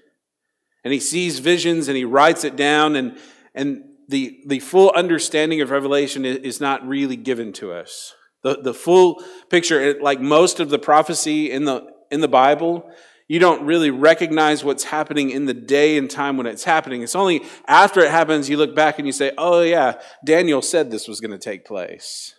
And 0.84 0.92
he 0.92 1.00
sees 1.00 1.38
visions 1.38 1.88
and 1.88 1.96
he 1.96 2.04
writes 2.04 2.44
it 2.44 2.56
down, 2.56 2.96
and, 2.96 3.18
and 3.54 3.84
the, 4.12 4.38
the 4.46 4.60
full 4.60 4.92
understanding 4.94 5.62
of 5.62 5.70
Revelation 5.70 6.26
is 6.26 6.60
not 6.60 6.86
really 6.86 7.16
given 7.16 7.52
to 7.54 7.72
us. 7.72 8.12
The, 8.42 8.60
the 8.60 8.74
full 8.74 9.24
picture, 9.48 9.98
like 10.02 10.20
most 10.20 10.60
of 10.60 10.68
the 10.68 10.78
prophecy 10.78 11.50
in 11.50 11.64
the, 11.64 11.86
in 12.10 12.20
the 12.20 12.28
Bible, 12.28 12.88
you 13.26 13.38
don't 13.38 13.64
really 13.64 13.90
recognize 13.90 14.62
what's 14.62 14.84
happening 14.84 15.30
in 15.30 15.46
the 15.46 15.54
day 15.54 15.96
and 15.96 16.10
time 16.10 16.36
when 16.36 16.46
it's 16.46 16.64
happening. 16.64 17.02
It's 17.02 17.16
only 17.16 17.42
after 17.66 18.00
it 18.00 18.10
happens 18.10 18.50
you 18.50 18.58
look 18.58 18.76
back 18.76 18.98
and 18.98 19.06
you 19.06 19.12
say, 19.12 19.32
oh, 19.38 19.62
yeah, 19.62 19.94
Daniel 20.26 20.60
said 20.60 20.90
this 20.90 21.08
was 21.08 21.20
going 21.20 21.30
to 21.30 21.38
take 21.38 21.64
place 21.64 22.34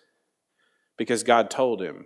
because 0.98 1.24
God 1.24 1.50
told 1.50 1.82
him. 1.82 2.06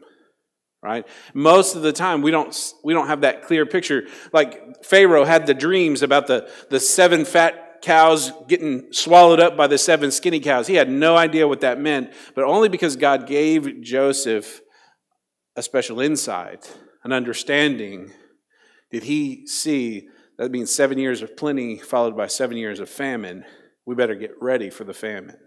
Right? 0.82 1.06
Most 1.34 1.76
of 1.76 1.82
the 1.82 1.92
time 1.92 2.22
we 2.22 2.32
don't 2.32 2.56
we 2.84 2.94
don't 2.94 3.08
have 3.08 3.22
that 3.22 3.44
clear 3.44 3.66
picture. 3.66 4.04
Like 4.32 4.86
Pharaoh 4.86 5.26
had 5.26 5.48
the 5.48 5.56
dreams 5.56 6.04
about 6.04 6.28
the, 6.28 6.50
the 6.70 6.80
seven 6.80 7.26
fat 7.26 7.67
cows 7.82 8.32
getting 8.48 8.92
swallowed 8.92 9.40
up 9.40 9.56
by 9.56 9.68
the 9.68 9.78
seven 9.78 10.12
skinny 10.12 10.40
cows. 10.40 10.68
He 10.68 10.76
had 10.76 10.90
no 10.90 11.18
idea 11.18 11.48
what 11.48 11.62
that 11.62 11.80
meant, 11.80 12.12
but 12.36 12.44
only 12.44 12.70
because 12.70 12.96
God 12.96 13.28
gave 13.28 13.82
Joseph 13.82 14.62
a 15.56 15.64
special 15.64 16.00
insight, 16.00 16.78
an 17.04 17.12
understanding, 17.12 18.12
did 18.92 19.04
he 19.04 19.46
see 19.48 20.08
that 20.38 20.52
means 20.52 20.74
seven 20.74 20.98
years 20.98 21.22
of 21.22 21.36
plenty 21.36 21.78
followed 21.78 22.16
by 22.16 22.28
seven 22.28 22.58
years 22.58 22.80
of 22.80 22.90
famine. 22.90 23.44
We 23.86 23.96
better 23.96 24.16
get 24.16 24.32
ready 24.40 24.70
for 24.70 24.84
the 24.84 24.94
famine. 24.94 25.38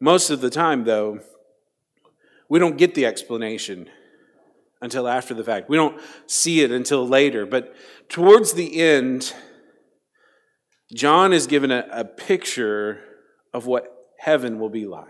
Most 0.00 0.30
of 0.30 0.40
the 0.40 0.50
time, 0.50 0.84
though, 0.84 1.20
we 2.48 2.58
don't 2.58 2.76
get 2.76 2.94
the 2.94 3.06
explanation 3.06 3.88
until 4.82 5.06
after 5.06 5.34
the 5.34 5.44
fact. 5.44 5.70
We 5.70 5.76
don't 5.76 6.00
see 6.26 6.62
it 6.62 6.72
until 6.72 7.06
later. 7.06 7.46
But 7.46 7.74
towards 8.08 8.54
the 8.54 8.80
end, 8.80 9.32
John 10.94 11.32
is 11.32 11.46
given 11.46 11.70
a, 11.70 11.86
a 11.90 12.04
picture 12.04 13.00
of 13.52 13.66
what 13.66 13.86
heaven 14.18 14.58
will 14.58 14.70
be 14.70 14.86
like. 14.86 15.08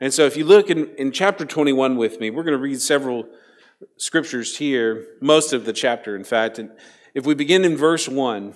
And 0.00 0.12
so 0.12 0.24
if 0.24 0.36
you 0.36 0.44
look 0.44 0.70
in, 0.70 0.88
in 0.96 1.12
chapter 1.12 1.44
21 1.44 1.96
with 1.96 2.18
me, 2.18 2.30
we're 2.30 2.42
going 2.42 2.56
to 2.56 2.62
read 2.62 2.80
several 2.80 3.28
scriptures 3.96 4.56
here, 4.56 5.06
most 5.20 5.52
of 5.52 5.64
the 5.64 5.72
chapter, 5.72 6.16
in 6.16 6.24
fact. 6.24 6.58
And 6.58 6.70
if 7.14 7.26
we 7.26 7.34
begin 7.34 7.64
in 7.64 7.76
verse 7.76 8.08
1, 8.08 8.54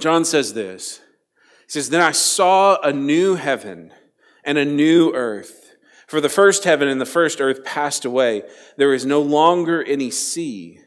John 0.00 0.24
says 0.24 0.54
this 0.54 1.00
He 1.66 1.72
says, 1.72 1.90
Then 1.90 2.00
I 2.00 2.12
saw 2.12 2.80
a 2.80 2.92
new 2.92 3.36
heaven 3.36 3.92
and 4.42 4.58
a 4.58 4.64
new 4.64 5.12
earth. 5.14 5.74
For 6.06 6.20
the 6.20 6.28
first 6.28 6.64
heaven 6.64 6.88
and 6.88 7.00
the 7.00 7.06
first 7.06 7.40
earth 7.40 7.64
passed 7.64 8.04
away. 8.04 8.42
There 8.76 8.94
is 8.94 9.04
no 9.04 9.20
longer 9.20 9.82
any 9.82 10.10
sea. 10.10 10.80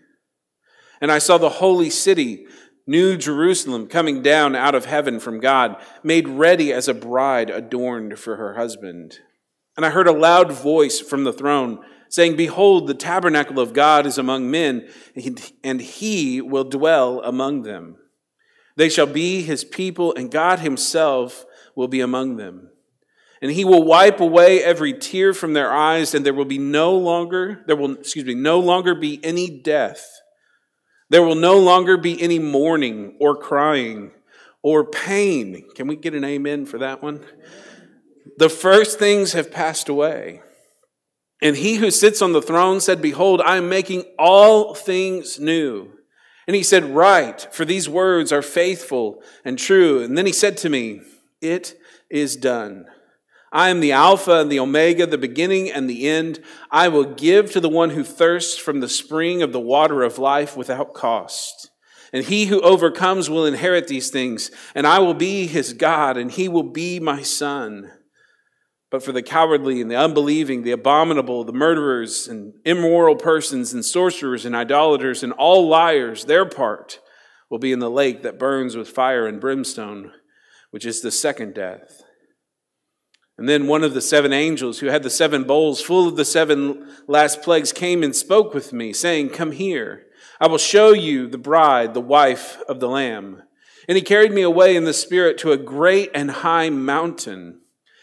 And 1.02 1.12
I 1.12 1.20
saw 1.20 1.38
the 1.38 1.50
holy 1.50 1.90
city 1.90 2.46
New 2.90 3.18
Jerusalem 3.18 3.86
coming 3.86 4.24
down 4.24 4.56
out 4.56 4.74
of 4.74 4.86
heaven 4.86 5.20
from 5.20 5.40
God, 5.40 5.80
made 6.02 6.28
ready 6.28 6.74
as 6.74 6.88
a 6.88 6.94
bride 6.96 7.52
adorned 7.52 8.18
for 8.18 8.36
her 8.38 8.56
husband. 8.56 9.20
And 9.78 9.86
I 9.86 9.92
heard 9.92 10.08
a 10.08 10.12
loud 10.12 10.52
voice 10.52 11.00
from 11.00 11.24
the 11.24 11.32
throne 11.32 11.86
saying, 12.10 12.36
Behold, 12.36 12.88
the 12.88 12.96
tabernacle 12.96 13.60
of 13.60 13.74
God 13.74 14.08
is 14.08 14.18
among 14.18 14.50
men, 14.50 14.90
and 15.64 15.80
he 15.80 16.42
will 16.42 16.64
dwell 16.64 17.22
among 17.22 17.62
them. 17.62 17.98
They 18.76 18.90
shall 18.90 19.06
be 19.06 19.44
his 19.44 19.64
people, 19.64 20.16
and 20.16 20.32
God 20.32 20.58
himself 20.58 21.46
will 21.76 21.88
be 21.88 22.02
among 22.02 22.38
them. 22.38 22.72
And 23.40 23.52
he 23.52 23.66
will 23.66 23.84
wipe 23.84 24.20
away 24.20 24.64
every 24.64 24.94
tear 24.94 25.36
from 25.36 25.54
their 25.54 25.72
eyes, 25.72 26.16
and 26.16 26.26
there 26.26 26.34
will 26.34 26.44
be 26.44 26.58
no 26.58 26.98
longer, 26.98 27.64
there 27.68 27.76
will, 27.76 28.00
excuse 28.00 28.26
me, 28.26 28.34
no 28.34 28.60
longer 28.60 28.96
be 28.96 29.24
any 29.24 29.48
death 29.48 30.22
there 31.10 31.24
will 31.24 31.36
no 31.36 31.58
longer 31.58 31.98
be 31.98 32.22
any 32.22 32.40
mourning 32.40 33.16
or 33.20 33.36
crying 33.36 34.12
or 34.62 34.86
pain. 34.86 35.68
Can 35.76 35.88
we 35.88 35.96
get 35.96 36.14
an 36.14 36.24
amen 36.24 36.66
for 36.66 36.78
that 36.80 37.02
one? 37.02 37.26
The 38.38 38.50
first 38.50 39.00
things 39.00 39.34
have 39.34 39.52
passed 39.52 39.90
away. 39.90 40.42
And 41.42 41.56
he 41.56 41.76
who 41.76 41.90
sits 41.90 42.22
on 42.22 42.34
the 42.34 42.42
throne 42.42 42.82
said, 42.82 43.02
Behold, 43.02 43.42
I 43.42 43.58
am 43.58 43.70
making 43.70 44.04
all 44.18 44.76
things 44.76 45.40
new. 45.40 45.92
And 46.48 46.56
he 46.56 46.64
said, 46.64 46.84
Write, 46.96 47.54
for 47.54 47.64
these 47.64 47.88
words 47.88 48.32
are 48.32 48.42
faithful 48.42 49.22
and 49.46 49.58
true. 49.58 50.04
And 50.04 50.18
then 50.18 50.26
he 50.26 50.34
said 50.34 50.58
to 50.58 50.70
me, 50.70 51.02
It 51.42 51.76
is 52.10 52.36
done. 52.36 52.86
I 53.52 53.70
am 53.70 53.80
the 53.80 53.92
Alpha 53.92 54.42
and 54.42 54.52
the 54.52 54.60
Omega, 54.60 55.06
the 55.06 55.18
beginning 55.18 55.72
and 55.72 55.90
the 55.90 56.08
end. 56.08 56.40
I 56.70 56.88
will 56.88 57.06
give 57.06 57.52
to 57.52 57.60
the 57.60 57.70
one 57.70 57.92
who 57.92 58.04
thirsts 58.04 58.58
from 58.58 58.80
the 58.80 58.90
spring 58.90 59.42
of 59.42 59.54
the 59.54 59.60
water 59.60 60.04
of 60.04 60.20
life 60.20 60.56
without 60.56 60.94
cost. 60.94 61.72
And 62.14 62.26
he 62.26 62.46
who 62.46 62.62
overcomes 62.62 63.30
will 63.30 63.46
inherit 63.46 63.88
these 63.88 64.10
things, 64.10 64.52
and 64.74 64.86
I 64.88 65.00
will 65.00 65.14
be 65.14 65.48
his 65.48 65.74
God, 65.74 66.18
and 66.18 66.32
he 66.32 66.48
will 66.48 66.64
be 66.64 67.00
my 67.00 67.22
son. 67.22 67.92
But 68.92 69.04
for 69.04 69.12
the 69.12 69.22
cowardly 69.22 69.82
and 69.82 69.92
the 69.92 69.96
unbelieving, 69.96 70.64
the 70.64 70.72
abominable, 70.72 71.44
the 71.44 71.54
murderers 71.54 72.28
and 72.28 72.54
immoral 72.66 73.16
persons 73.16 73.74
and 73.74 73.86
sorcerers 73.86 74.46
and 74.46 74.56
idolaters 74.56 75.22
and 75.22 75.34
all 75.34 75.68
liars, 75.68 76.26
their 76.26 76.46
part 76.46 77.00
will 77.50 77.60
be 77.60 77.72
in 77.72 77.80
the 77.80 77.90
lake 77.90 78.24
that 78.24 78.40
burns 78.40 78.76
with 78.76 78.90
fire 78.90 79.28
and 79.28 79.40
brimstone, 79.40 80.12
which 80.72 80.86
is 80.86 81.02
the 81.02 81.12
second 81.12 81.54
death. 81.54 82.02
And 83.40 83.48
then 83.48 83.68
one 83.68 83.86
of 83.86 83.94
the 83.94 84.02
seven 84.02 84.34
angels 84.34 84.80
who 84.80 84.88
had 84.88 85.02
the 85.02 85.10
seven 85.10 85.46
bowls 85.46 85.80
full 85.80 86.10
of 86.10 86.18
the 86.18 86.26
seven 86.26 86.86
last 87.08 87.42
plagues 87.42 87.72
came 87.72 88.04
and 88.04 88.14
spoke 88.14 88.54
with 88.54 88.74
me, 88.74 88.92
saying, 88.92 89.30
Come 89.30 89.54
here. 89.54 90.08
I 90.42 90.48
will 90.48 90.58
show 90.58 90.92
you 90.92 91.26
the 91.26 91.38
bride, 91.38 91.94
the 91.94 92.02
wife 92.02 92.60
of 92.68 92.82
the 92.82 92.90
Lamb. 92.90 93.42
And 93.88 93.96
he 93.96 94.02
carried 94.02 94.34
me 94.34 94.42
away 94.42 94.76
in 94.76 94.84
the 94.84 94.94
Spirit 94.94 95.38
to 95.38 95.54
a 95.54 95.58
great 95.58 96.12
and 96.14 96.30
high 96.30 96.70
mountain 96.70 97.62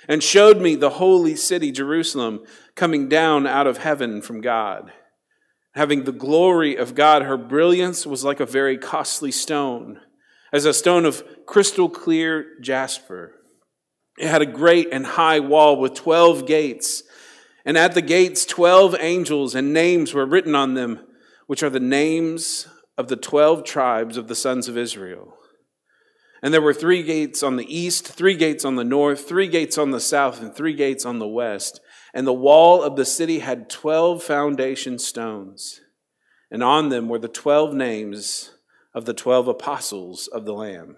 and 0.09 0.23
showed 0.23 0.59
me 0.59 0.75
the 0.75 0.89
holy 0.89 1.37
city, 1.37 1.71
Jerusalem, 1.71 2.43
coming 2.75 3.07
down 3.07 3.47
out 3.47 3.67
of 3.67 3.77
heaven 3.77 4.23
from 4.23 4.41
God. 4.41 4.91
Having 5.75 6.05
the 6.05 6.13
glory 6.13 6.77
of 6.77 6.95
God, 6.95 7.25
her 7.25 7.37
brilliance 7.37 8.07
was 8.07 8.25
like 8.25 8.41
a 8.41 8.47
very 8.47 8.79
costly 8.79 9.33
stone, 9.33 10.01
as 10.51 10.65
a 10.65 10.73
stone 10.73 11.05
of 11.05 11.23
crystal 11.45 11.91
clear 11.91 12.59
jasper. 12.63 13.36
It 14.19 14.29
had 14.29 14.43
a 14.43 14.47
great 14.47 14.89
and 14.93 15.07
high 15.07 15.41
wall 15.41 15.79
with 15.79 15.95
12 15.95 16.47
gates. 16.47 17.03
And 17.65 17.77
at 17.77 17.95
the 17.95 18.03
gates, 18.03 18.47
12 18.47 18.97
angels 19.01 19.55
and 19.55 19.73
names 19.73 20.15
were 20.15 20.25
written 20.25 20.55
on 20.55 20.75
them, 20.75 21.01
which 21.47 21.63
are 21.63 21.71
the 21.71 21.81
names 21.81 22.69
of 22.97 23.09
the 23.09 23.17
12 23.17 23.65
tribes 23.65 24.17
of 24.17 24.29
the 24.29 24.35
sons 24.35 24.69
of 24.69 24.79
Israel. 24.79 25.35
And 26.43 26.55
there 26.55 26.63
were 26.63 26.75
three 26.75 27.03
gates 27.03 27.43
on 27.43 27.57
the 27.57 27.75
east, 27.75 28.07
three 28.07 28.37
gates 28.37 28.65
on 28.65 28.77
the 28.77 28.85
north, 28.85 29.27
three 29.27 29.49
gates 29.49 29.77
on 29.79 29.91
the 29.91 30.01
south, 30.01 30.41
and 30.41 30.55
three 30.55 30.75
gates 30.75 31.05
on 31.05 31.19
the 31.19 31.27
west. 31.27 31.81
And 32.15 32.27
the 32.27 32.33
wall 32.33 32.83
of 32.83 32.97
the 32.97 33.05
city 33.05 33.41
had 33.41 33.69
12 33.69 34.23
foundation 34.23 34.99
stones. 34.99 35.81
And 36.51 36.63
on 36.63 36.89
them 36.89 37.09
were 37.09 37.19
the 37.19 37.29
12 37.29 37.75
names 37.75 38.53
of 38.95 39.05
the 39.05 39.15
12 39.15 39.49
apostles 39.49 40.29
of 40.29 40.45
the 40.45 40.55
Lamb. 40.55 40.97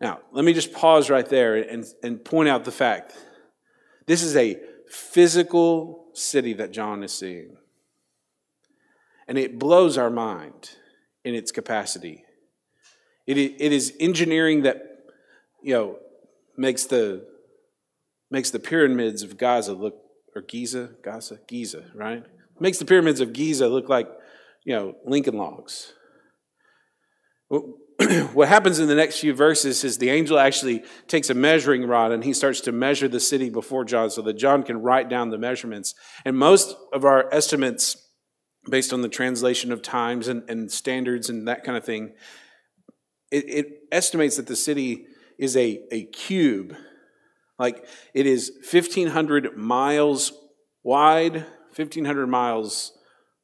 Now, 0.00 0.20
let 0.32 0.44
me 0.44 0.52
just 0.52 0.72
pause 0.72 1.08
right 1.08 1.28
there 1.28 1.56
and, 1.56 1.84
and 2.02 2.24
point 2.24 2.48
out 2.48 2.64
the 2.64 2.72
fact 2.72 3.14
this 4.06 4.22
is 4.22 4.36
a 4.36 4.58
physical 4.88 6.06
city 6.12 6.52
that 6.54 6.70
John 6.70 7.02
is 7.02 7.12
seeing. 7.12 7.56
and 9.28 9.38
it 9.38 9.58
blows 9.58 9.98
our 9.98 10.10
mind 10.10 10.70
in 11.24 11.34
its 11.34 11.50
capacity. 11.50 12.24
It, 13.26 13.38
it 13.38 13.72
is 13.72 13.92
engineering 13.98 14.62
that, 14.62 14.82
you 15.62 15.74
know, 15.74 15.98
makes 16.56 16.84
the, 16.84 17.26
makes 18.30 18.50
the 18.50 18.60
pyramids 18.60 19.22
of 19.22 19.36
Gaza 19.36 19.72
look, 19.72 20.00
or 20.34 20.42
Giza, 20.42 20.90
Gaza, 21.02 21.40
Giza, 21.48 21.84
right? 21.94 22.24
Makes 22.60 22.78
the 22.78 22.84
pyramids 22.84 23.20
of 23.20 23.32
Giza 23.32 23.68
look 23.68 23.88
like, 23.88 24.08
you 24.64 24.74
know, 24.74 24.94
Lincoln 25.04 25.36
logs. 25.36 25.92
What 28.34 28.48
happens 28.48 28.78
in 28.78 28.88
the 28.88 28.94
next 28.94 29.20
few 29.20 29.32
verses 29.32 29.82
is 29.82 29.98
the 29.98 30.10
angel 30.10 30.38
actually 30.38 30.84
takes 31.08 31.30
a 31.30 31.34
measuring 31.34 31.86
rod 31.86 32.12
and 32.12 32.22
he 32.22 32.32
starts 32.32 32.60
to 32.62 32.72
measure 32.72 33.08
the 33.08 33.20
city 33.20 33.48
before 33.48 33.84
John 33.84 34.10
so 34.10 34.22
that 34.22 34.34
John 34.34 34.62
can 34.62 34.82
write 34.82 35.08
down 35.08 35.30
the 35.30 35.38
measurements. 35.38 35.94
And 36.24 36.36
most 36.36 36.76
of 36.92 37.04
our 37.04 37.32
estimates, 37.32 37.96
based 38.68 38.92
on 38.92 39.00
the 39.00 39.08
translation 39.08 39.72
of 39.72 39.80
times 39.80 40.28
and, 40.28 40.48
and 40.48 40.70
standards 40.70 41.30
and 41.30 41.48
that 41.48 41.64
kind 41.64 41.78
of 41.78 41.84
thing, 41.84 42.12
it, 43.30 43.44
it 43.48 43.66
estimates 43.90 44.36
that 44.36 44.46
the 44.46 44.56
city 44.56 45.06
is 45.38 45.56
a, 45.56 45.80
a 45.90 46.04
cube. 46.04 46.76
Like 47.58 47.86
it 48.12 48.26
is 48.26 48.52
1,500 48.70 49.56
miles 49.56 50.32
wide, 50.82 51.46
1,500 51.74 52.26
miles 52.26 52.92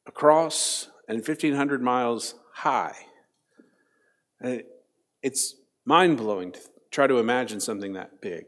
across, 0.05 0.89
and 1.07 1.17
1,500 1.17 1.81
miles 1.81 2.35
high. 2.53 2.95
Uh, 4.43 4.57
it's 5.21 5.55
mind 5.85 6.17
blowing 6.17 6.51
to 6.51 6.59
try 6.91 7.07
to 7.07 7.17
imagine 7.17 7.59
something 7.59 7.93
that 7.93 8.21
big. 8.21 8.45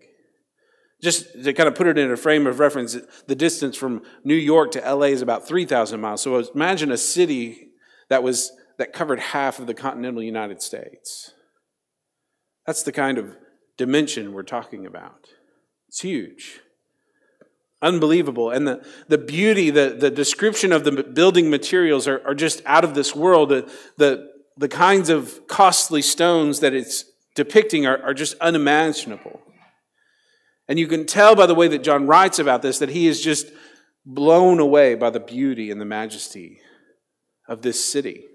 Just 1.02 1.44
to 1.44 1.54
kind 1.54 1.68
of 1.68 1.76
put 1.76 1.88
it 1.88 1.98
in 1.98 2.12
a 2.12 2.18
frame 2.18 2.48
of 2.48 2.60
reference, 2.60 2.98
the 3.28 3.36
distance 3.36 3.76
from 3.76 4.02
New 4.24 4.36
York 4.36 4.72
to 4.72 4.80
LA 4.80 5.08
is 5.08 5.22
about 5.22 5.48
3,000 5.48 6.00
miles. 6.00 6.22
So 6.22 6.38
imagine 6.54 6.92
a 6.92 6.98
city 6.98 7.70
that 8.10 8.24
was 8.24 8.52
that 8.78 8.92
covered 8.92 9.20
half 9.20 9.60
of 9.60 9.68
the 9.68 9.74
continental 9.74 10.22
United 10.22 10.62
States. 10.62 11.32
That's 12.66 12.84
the 12.84 12.92
kind 12.92 13.18
of 13.18 13.38
dimension 13.78 14.34
we're 14.34 14.44
talking 14.44 14.86
about. 14.86 15.28
It's 15.88 16.02
huge. 16.02 16.60
Unbelievable. 17.82 18.50
And 18.50 18.68
the, 18.68 18.86
the 19.08 19.18
beauty, 19.18 19.70
the, 19.70 19.96
the 19.98 20.10
description 20.10 20.72
of 20.72 20.84
the 20.84 21.04
building 21.04 21.50
materials 21.50 22.08
are, 22.08 22.26
are 22.26 22.34
just 22.34 22.62
out 22.66 22.84
of 22.84 22.96
this 22.96 23.16
world. 23.16 23.50
The, 23.50 23.72
the, 23.98 24.35
the 24.58 24.68
kinds 24.68 25.10
of 25.10 25.48
costly 25.48 26.02
stones 26.02 26.60
that 26.62 26.74
it's 26.74 27.06
depicting 27.36 27.86
are, 27.86 28.02
are 28.02 28.14
just 28.14 28.36
unimaginable. 28.40 29.42
And 30.68 30.80
you 30.80 30.88
can 30.88 31.06
tell 31.06 31.36
by 31.36 31.46
the 31.46 31.56
way 31.56 31.68
that 31.68 31.84
John 31.84 32.08
writes 32.08 32.40
about 32.40 32.62
this 32.62 32.80
that 32.80 32.90
he 32.90 33.08
is 33.08 33.22
just 33.22 33.48
blown 34.06 34.60
away 34.60 34.96
by 34.96 35.10
the 35.10 35.20
beauty 35.20 35.72
and 35.72 35.80
the 35.80 35.86
majesty 35.86 36.60
of 37.48 37.62
this 37.62 37.84
city. 37.84 38.26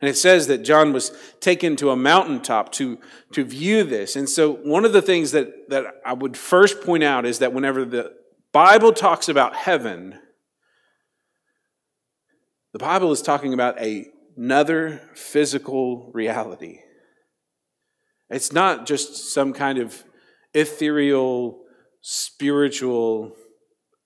And 0.00 0.08
it 0.08 0.16
says 0.16 0.48
that 0.48 0.64
John 0.64 0.92
was 0.92 1.12
taken 1.38 1.76
to 1.76 1.90
a 1.90 1.96
mountaintop 1.96 2.72
to, 2.72 2.98
to 3.32 3.44
view 3.44 3.84
this. 3.84 4.16
And 4.16 4.28
so, 4.28 4.54
one 4.54 4.84
of 4.84 4.92
the 4.92 5.00
things 5.00 5.30
that, 5.30 5.70
that 5.70 5.84
I 6.04 6.12
would 6.12 6.36
first 6.36 6.80
point 6.80 7.04
out 7.04 7.24
is 7.24 7.38
that 7.38 7.52
whenever 7.52 7.84
the 7.84 8.12
Bible 8.52 8.92
talks 8.92 9.28
about 9.28 9.54
heaven, 9.54 10.18
the 12.72 12.80
Bible 12.80 13.12
is 13.12 13.22
talking 13.22 13.54
about 13.54 13.80
a, 13.80 14.06
another 14.36 15.00
physical 15.14 16.10
reality. 16.12 16.80
It's 18.30 18.52
not 18.52 18.86
just 18.86 19.32
some 19.32 19.52
kind 19.52 19.78
of 19.78 20.04
ethereal, 20.54 21.60
spiritual, 22.00 23.36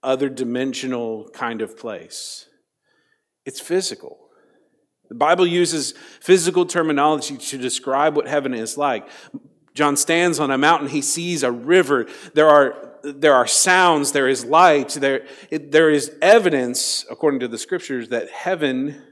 other 0.03 0.29
dimensional 0.29 1.29
kind 1.31 1.63
of 1.63 1.79
place, 1.79 2.47
it's 3.45 3.61
physical. 3.61 4.19
The 5.09 5.15
Bible 5.15 5.47
uses 5.47 5.95
physical 6.21 6.67
terminology 6.67 7.37
to 7.37 7.59
describe 7.59 8.17
what 8.17 8.27
heaven 8.27 8.53
is 8.55 8.77
like. 8.77 9.09
John 9.73 9.97
stands 9.97 10.41
on 10.41 10.51
a 10.51 10.59
mountain, 10.59 10.89
he 10.89 11.03
sees 11.03 11.45
a 11.45 11.53
river. 11.53 12.07
There 12.35 12.49
are, 12.49 12.99
there 13.05 13.35
are 13.35 13.47
sounds, 13.47 14.13
there 14.13 14.27
is 14.27 14.45
light, 14.45 14.91
there, 14.91 15.27
it, 15.51 15.71
there 15.71 15.91
is 15.91 16.11
evidence, 16.21 17.05
according 17.09 17.41
to 17.41 17.49
the 17.49 17.59
scriptures, 17.59 18.09
that 18.09 18.31
heaven 18.31 19.03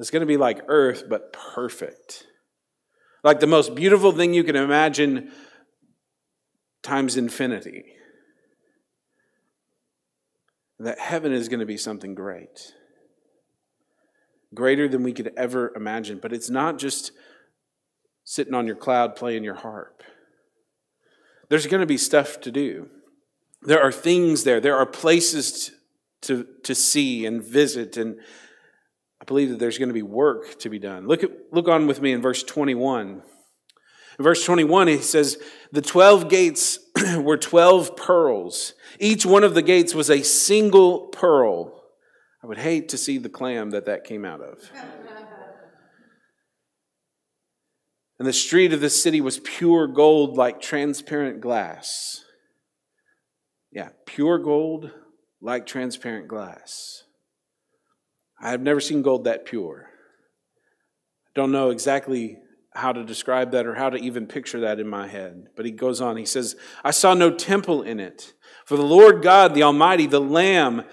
is 0.00 0.10
going 0.10 0.20
to 0.20 0.26
be 0.26 0.36
like 0.36 0.62
earth, 0.66 1.04
but 1.08 1.32
perfect. 1.32 2.26
Like 3.22 3.38
the 3.38 3.46
most 3.46 3.74
beautiful 3.74 4.12
thing 4.12 4.34
you 4.34 4.42
can 4.42 4.56
imagine 4.56 5.30
times 6.82 7.16
infinity. 7.16 7.84
That 10.78 10.98
heaven 10.98 11.32
is 11.32 11.48
going 11.48 11.60
to 11.60 11.66
be 11.66 11.76
something 11.76 12.14
great 12.14 12.72
greater 14.54 14.88
than 14.88 15.02
we 15.02 15.12
could 15.12 15.32
ever 15.36 15.72
imagine. 15.74 16.18
But 16.20 16.32
it's 16.32 16.50
not 16.50 16.78
just 16.78 17.12
sitting 18.24 18.54
on 18.54 18.66
your 18.66 18.76
cloud 18.76 19.16
playing 19.16 19.44
your 19.44 19.54
harp. 19.54 20.02
There's 21.48 21.66
going 21.66 21.80
to 21.80 21.86
be 21.86 21.96
stuff 21.96 22.40
to 22.42 22.50
do. 22.50 22.88
There 23.62 23.82
are 23.82 23.92
things 23.92 24.44
there. 24.44 24.60
There 24.60 24.76
are 24.76 24.86
places 24.86 25.72
to, 26.22 26.46
to 26.64 26.74
see 26.74 27.26
and 27.26 27.42
visit. 27.42 27.96
And 27.96 28.20
I 29.20 29.24
believe 29.24 29.50
that 29.50 29.58
there's 29.58 29.78
going 29.78 29.88
to 29.88 29.94
be 29.94 30.02
work 30.02 30.58
to 30.60 30.70
be 30.70 30.78
done. 30.78 31.06
Look, 31.06 31.22
at, 31.22 31.30
look 31.52 31.68
on 31.68 31.86
with 31.86 32.00
me 32.00 32.12
in 32.12 32.22
verse 32.22 32.42
21. 32.42 33.22
In 34.18 34.24
verse 34.24 34.44
21, 34.44 34.88
he 34.88 34.98
says, 34.98 35.38
The 35.72 35.82
12 35.82 36.28
gates 36.28 36.78
were 37.16 37.36
12 37.36 37.96
pearls. 37.96 38.74
Each 38.98 39.26
one 39.26 39.44
of 39.44 39.54
the 39.54 39.62
gates 39.62 39.94
was 39.94 40.10
a 40.10 40.22
single 40.22 41.08
pearl. 41.08 41.82
I 42.42 42.46
would 42.46 42.58
hate 42.58 42.88
to 42.90 42.98
see 42.98 43.18
the 43.18 43.28
clam 43.28 43.70
that 43.70 43.86
that 43.86 44.04
came 44.04 44.24
out 44.24 44.40
of. 44.40 44.70
And 48.20 48.28
the 48.28 48.34
street 48.34 48.74
of 48.74 48.82
the 48.82 48.90
city 48.90 49.22
was 49.22 49.40
pure 49.40 49.86
gold 49.86 50.36
like 50.36 50.60
transparent 50.60 51.40
glass. 51.40 52.22
Yeah, 53.72 53.88
pure 54.04 54.36
gold 54.36 54.90
like 55.40 55.64
transparent 55.64 56.28
glass. 56.28 57.04
I 58.40 58.50
have 58.50 58.62
never 58.62 58.80
seen 58.80 59.02
gold 59.02 59.24
that 59.24 59.44
pure. 59.44 59.86
I 61.26 61.30
don't 61.34 61.52
know 61.52 61.70
exactly 61.70 62.38
how 62.72 62.92
to 62.92 63.04
describe 63.04 63.50
that 63.52 63.66
or 63.66 63.74
how 63.74 63.90
to 63.90 63.98
even 63.98 64.26
picture 64.26 64.60
that 64.60 64.80
in 64.80 64.88
my 64.88 65.06
head. 65.06 65.48
But 65.56 65.66
he 65.66 65.72
goes 65.72 66.00
on, 66.00 66.16
he 66.16 66.24
says, 66.24 66.56
I 66.84 66.92
saw 66.92 67.14
no 67.14 67.30
temple 67.30 67.82
in 67.82 68.00
it. 68.00 68.32
For 68.64 68.76
the 68.76 68.84
Lord 68.84 69.22
God, 69.22 69.54
the 69.54 69.64
Almighty, 69.64 70.06
the 70.06 70.20
Lamb, 70.20 70.84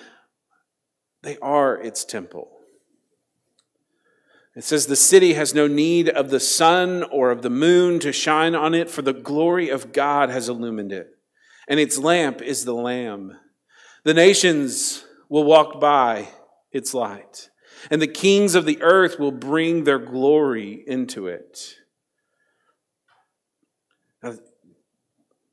they 1.22 1.38
are 1.38 1.80
its 1.80 2.04
temple. 2.04 2.50
It 4.56 4.64
says, 4.64 4.88
The 4.88 4.96
city 4.96 5.34
has 5.34 5.54
no 5.54 5.68
need 5.68 6.10
of 6.10 6.32
the 6.32 6.40
sun 6.40 7.04
or 7.04 7.30
of 7.30 7.44
the 7.44 7.50
moon 7.50 8.00
to 8.00 8.12
shine 8.12 8.56
on 8.56 8.74
it, 8.74 8.90
for 8.90 9.04
the 9.04 9.14
glory 9.14 9.70
of 9.70 9.94
God 9.94 10.30
has 10.30 10.50
illumined 10.50 10.92
it, 10.92 11.10
and 11.68 11.80
its 11.80 12.00
lamp 12.00 12.42
is 12.42 12.66
the 12.66 12.74
Lamb. 12.74 13.38
The 14.04 14.16
nations 14.16 15.06
will 15.30 15.44
walk 15.44 15.80
by 15.80 16.30
its 16.78 16.94
light, 16.94 17.50
and 17.92 18.02
the 18.02 18.08
kings 18.08 18.56
of 18.56 18.66
the 18.66 18.82
earth 18.82 19.20
will 19.20 19.32
bring 19.32 19.84
their 19.84 20.00
glory 20.00 20.84
into 20.88 21.28
it. 21.28 21.76
Now, 24.24 24.36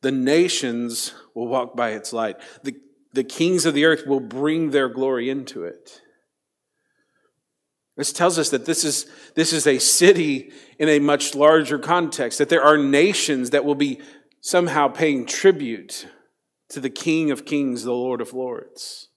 the 0.02 0.12
nations 0.12 1.14
will 1.34 1.48
walk 1.48 1.74
by 1.74 1.90
its 1.90 2.12
light. 2.12 2.36
The 2.62 2.74
the 3.14 3.24
kings 3.24 3.64
of 3.64 3.74
the 3.74 3.84
earth 3.84 4.06
will 4.06 4.20
bring 4.20 4.70
their 4.70 4.88
glory 4.88 5.30
into 5.30 5.64
it. 5.64 6.02
This 7.96 8.12
tells 8.12 8.40
us 8.40 8.50
that 8.50 8.66
this 8.66 8.82
is, 8.82 9.06
this 9.36 9.52
is 9.52 9.68
a 9.68 9.78
city 9.78 10.50
in 10.80 10.88
a 10.88 10.98
much 10.98 11.36
larger 11.36 11.78
context, 11.78 12.38
that 12.38 12.48
there 12.48 12.62
are 12.62 12.76
nations 12.76 13.50
that 13.50 13.64
will 13.64 13.76
be 13.76 14.00
somehow 14.40 14.88
paying 14.88 15.26
tribute 15.26 16.08
to 16.70 16.80
the 16.80 16.90
King 16.90 17.30
of 17.30 17.46
Kings, 17.46 17.84
the 17.84 17.92
Lord 17.92 18.20
of 18.20 18.32
Lords. 18.32 19.10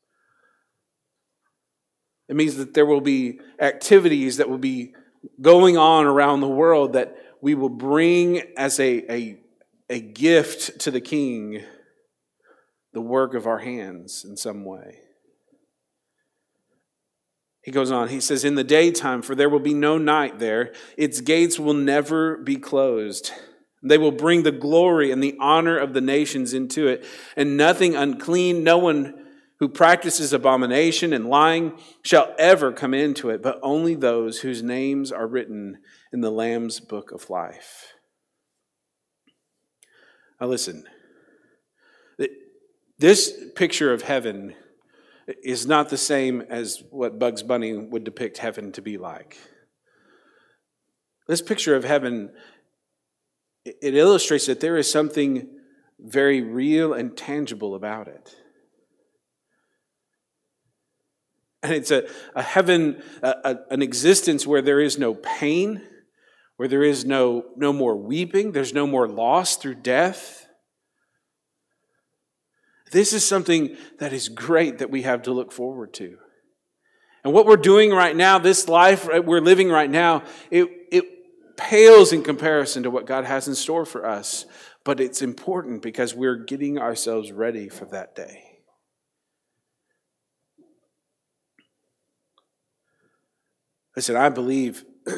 It 2.30 2.36
means 2.36 2.58
that 2.58 2.74
there 2.74 2.86
will 2.86 3.02
be 3.02 3.40
activities 3.60 4.38
that 4.38 4.50
will 4.50 4.58
be 4.58 4.94
going 5.42 5.78
on 5.78 6.06
around 6.06 6.42
the 6.42 6.48
world 6.48 6.94
that 6.94 7.16
we 7.42 7.56
will 7.56 7.70
bring 7.70 8.42
as 8.58 8.80
a, 8.80 9.12
a, 9.12 9.40
a 9.90 10.00
gift 10.00 10.80
to 10.82 10.92
the 10.92 11.02
King 11.02 11.64
the 12.94 13.02
work 13.02 13.34
of 13.34 13.46
our 13.46 13.60
hands 13.60 14.26
in 14.28 14.36
some 14.36 14.66
way. 14.66 15.00
He 17.62 17.72
goes 17.72 17.92
on, 17.92 18.08
he 18.08 18.22
says, 18.22 18.46
In 18.46 18.56
the 18.56 18.64
daytime, 18.64 19.22
for 19.22 19.36
there 19.36 19.50
will 19.50 19.60
be 19.60 19.74
no 19.74 19.98
night 19.98 20.40
there, 20.40 20.74
its 20.96 21.22
gates 21.22 21.60
will 21.60 21.74
never 21.74 22.38
be 22.38 22.56
closed. 22.56 23.32
They 23.84 23.98
will 23.98 24.12
bring 24.12 24.44
the 24.44 24.52
glory 24.52 25.12
and 25.12 25.22
the 25.22 25.36
honor 25.40 25.78
of 25.78 25.94
the 25.94 26.02
nations 26.02 26.54
into 26.54 26.88
it, 26.88 27.06
and 27.36 27.58
nothing 27.58 27.96
unclean, 27.96 28.64
no 28.64 28.78
one 28.78 29.27
who 29.60 29.68
practices 29.68 30.34
abomination 30.34 31.14
and 31.14 31.28
lying 31.28 31.78
shall 32.04 32.34
ever 32.38 32.72
come 32.72 32.94
into 32.94 33.30
it, 33.30 33.42
but 33.42 33.60
only 33.64 33.96
those 33.96 34.40
whose 34.40 34.62
names 34.62 35.12
are 35.12 35.28
written 35.28 35.80
in 36.14 36.22
the 36.22 36.32
Lamb's 36.32 36.80
book 36.80 37.12
of 37.12 37.30
life. 37.30 37.94
Now, 40.40 40.48
listen, 40.48 40.86
this 43.00 43.34
picture 43.56 43.92
of 43.92 44.04
heaven 44.04 44.56
is 45.44 45.66
not 45.66 45.90
the 45.90 45.98
same 45.98 46.42
as 46.42 46.84
what 46.90 47.20
Bugs 47.20 47.44
Bunny 47.44 47.76
would 47.76 48.04
depict 48.04 48.38
heaven 48.38 48.72
to 48.74 48.82
be 48.82 48.98
like. 48.98 49.38
This 51.28 51.42
picture 51.42 51.76
of 51.76 51.84
heaven 51.84 52.32
it 53.82 53.96
illustrates 53.96 54.46
that 54.46 54.62
there 54.62 54.78
is 54.78 54.90
something 54.90 55.50
very 56.00 56.42
real 56.42 56.94
and 56.94 57.18
tangible 57.18 57.76
about 57.76 58.08
it. 58.08 58.36
And 61.68 61.76
it's 61.76 61.92
a, 61.92 62.08
a 62.34 62.42
heaven, 62.42 63.04
a, 63.22 63.36
a, 63.44 63.58
an 63.72 63.82
existence 63.82 64.48
where 64.48 64.62
there 64.62 64.80
is 64.80 64.98
no 64.98 65.14
pain, 65.16 65.82
where 66.56 66.70
there 66.70 66.82
is 66.82 67.04
no, 67.04 67.44
no 67.58 67.74
more 67.74 67.98
weeping, 67.98 68.54
there's 68.54 68.74
no 68.74 68.88
more 68.88 69.06
loss 69.06 69.58
through 69.58 69.76
death. 69.76 70.48
This 72.94 73.12
is 73.12 73.28
something 73.28 73.76
that 74.00 74.14
is 74.14 74.30
great 74.30 74.78
that 74.78 74.90
we 74.90 75.02
have 75.02 75.24
to 75.24 75.34
look 75.34 75.52
forward 75.52 75.94
to. 75.96 76.18
And 77.26 77.34
what 77.34 77.46
we're 77.46 77.58
doing 77.58 77.92
right 77.92 78.16
now, 78.16 78.40
this 78.40 78.70
life 78.70 79.06
we're 79.06 79.42
living 79.42 79.70
right 79.70 79.90
now, 79.90 80.24
it, 80.50 80.70
it 80.90 81.04
pales 81.58 82.14
in 82.14 82.24
comparison 82.24 82.84
to 82.84 82.90
what 82.90 83.06
God 83.06 83.26
has 83.26 83.50
in 83.50 83.56
store 83.56 83.86
for 83.86 84.06
us. 84.06 84.46
But 84.86 85.02
it's 85.02 85.22
important 85.22 85.82
because 85.82 86.16
we're 86.16 86.46
getting 86.46 86.80
ourselves 86.80 87.34
ready 87.34 87.68
for 87.68 87.84
that 87.88 88.16
day. 88.16 88.47
Listen, 93.98 94.16
I 94.16 94.30
believe 94.30 94.86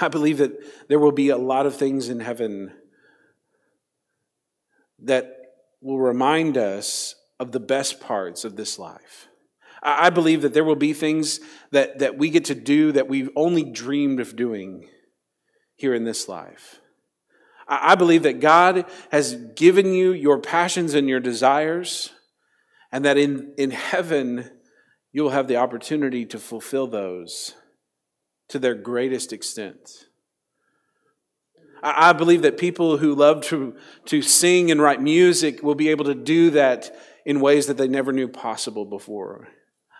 I 0.00 0.06
believe 0.06 0.38
that 0.38 0.52
there 0.88 1.00
will 1.00 1.10
be 1.10 1.30
a 1.30 1.36
lot 1.36 1.66
of 1.66 1.74
things 1.74 2.08
in 2.08 2.20
heaven 2.20 2.72
that 5.00 5.56
will 5.80 5.98
remind 5.98 6.56
us 6.56 7.16
of 7.40 7.50
the 7.50 7.58
best 7.58 8.00
parts 8.00 8.44
of 8.44 8.54
this 8.54 8.78
life. 8.78 9.26
I 9.82 10.10
believe 10.10 10.42
that 10.42 10.54
there 10.54 10.62
will 10.62 10.76
be 10.76 10.92
things 10.92 11.40
that, 11.72 11.98
that 11.98 12.16
we 12.16 12.30
get 12.30 12.44
to 12.44 12.54
do 12.54 12.92
that 12.92 13.08
we've 13.08 13.30
only 13.34 13.64
dreamed 13.64 14.20
of 14.20 14.36
doing 14.36 14.88
here 15.74 15.94
in 15.94 16.04
this 16.04 16.28
life. 16.28 16.78
I 17.66 17.96
believe 17.96 18.22
that 18.22 18.38
God 18.38 18.84
has 19.10 19.34
given 19.34 19.92
you 19.92 20.12
your 20.12 20.38
passions 20.38 20.94
and 20.94 21.08
your 21.08 21.18
desires, 21.18 22.10
and 22.92 23.04
that 23.04 23.18
in, 23.18 23.52
in 23.58 23.72
heaven, 23.72 24.48
you'll 25.12 25.30
have 25.30 25.48
the 25.48 25.56
opportunity 25.56 26.24
to 26.26 26.38
fulfill 26.38 26.86
those 26.86 27.54
to 28.48 28.58
their 28.58 28.74
greatest 28.74 29.32
extent. 29.32 30.06
I 31.82 32.12
believe 32.12 32.42
that 32.42 32.58
people 32.58 32.98
who 32.98 33.14
love 33.14 33.42
to, 33.46 33.74
to 34.06 34.22
sing 34.22 34.70
and 34.70 34.80
write 34.80 35.02
music 35.02 35.62
will 35.62 35.74
be 35.74 35.88
able 35.88 36.04
to 36.04 36.14
do 36.14 36.50
that 36.50 36.96
in 37.26 37.40
ways 37.40 37.66
that 37.66 37.76
they 37.76 37.88
never 37.88 38.12
knew 38.12 38.28
possible 38.28 38.84
before. 38.84 39.48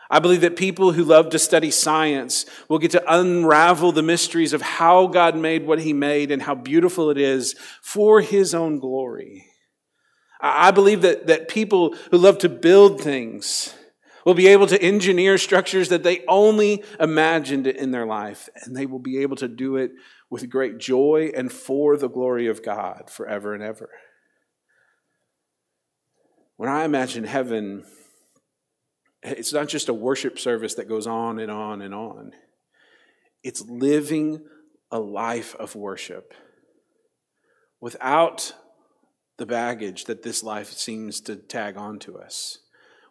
I 0.09 0.19
believe 0.19 0.43
that 0.43 0.57
people 0.57 0.93
who 0.93 1.05
love 1.05 1.31
to 1.31 1.39
study 1.39 1.71
science 1.71 2.47
will 2.69 2.79
get 2.79 2.93
to 2.93 3.13
unravel 3.13 3.93
the 3.93 4.03
mysteries 4.03 4.53
of 4.53 4.63
how 4.63 5.07
God 5.07 5.37
made 5.37 5.67
what 5.67 5.81
He 5.81 5.93
made 5.93 6.31
and 6.31 6.43
how 6.43 6.55
beautiful 6.55 7.11
it 7.11 7.19
is 7.19 7.57
for 7.83 8.21
His 8.21 8.55
own 8.55 8.79
glory. 8.79 9.47
I 10.41 10.71
believe 10.71 11.03
that, 11.03 11.29
that 11.29 11.49
people 11.49 11.97
who 12.11 12.19
love 12.19 12.39
to 12.39 12.49
build 12.49 13.01
things 13.01 13.75
will 14.25 14.35
be 14.35 14.47
able 14.49 14.67
to 14.67 14.81
engineer 14.83 15.39
structures 15.39 15.89
that 15.89 16.03
they 16.03 16.25
only 16.27 16.83
imagined 17.01 17.67
in 17.67 17.91
their 17.91 18.07
life, 18.07 18.49
and 18.63 18.77
they 18.77 18.87
will 18.87 18.99
be 18.99 19.19
able 19.19 19.37
to 19.37 19.49
do 19.49 19.77
it 19.77 19.93
with 20.31 20.49
great 20.49 20.79
joy 20.79 21.31
and 21.35 21.53
for 21.53 21.97
the 21.97 22.09
glory 22.09 22.47
of 22.47 22.63
God 22.63 23.11
forever 23.11 23.55
and 23.55 23.63
ever. 23.63 23.91
When 26.57 26.69
I 26.69 26.85
imagine 26.85 27.25
heaven, 27.25 27.85
it's 29.23 29.53
not 29.53 29.69
just 29.69 29.89
a 29.89 29.95
worship 29.95 30.39
service 30.39 30.75
that 30.75 30.89
goes 30.89 31.07
on 31.07 31.39
and 31.39 31.51
on 31.51 31.83
and 31.83 31.95
on. 31.95 32.33
It's 33.43 33.63
living 33.63 34.45
a 34.91 35.01
life 35.01 35.55
of 35.57 35.75
worship 35.75 36.35
without 37.81 38.55
the 39.39 39.47
baggage 39.47 40.05
that 40.05 40.23
this 40.23 40.43
life 40.43 40.71
seems 40.71 41.21
to 41.23 41.35
tag 41.35 41.77
onto 41.77 42.17
us, 42.17 42.59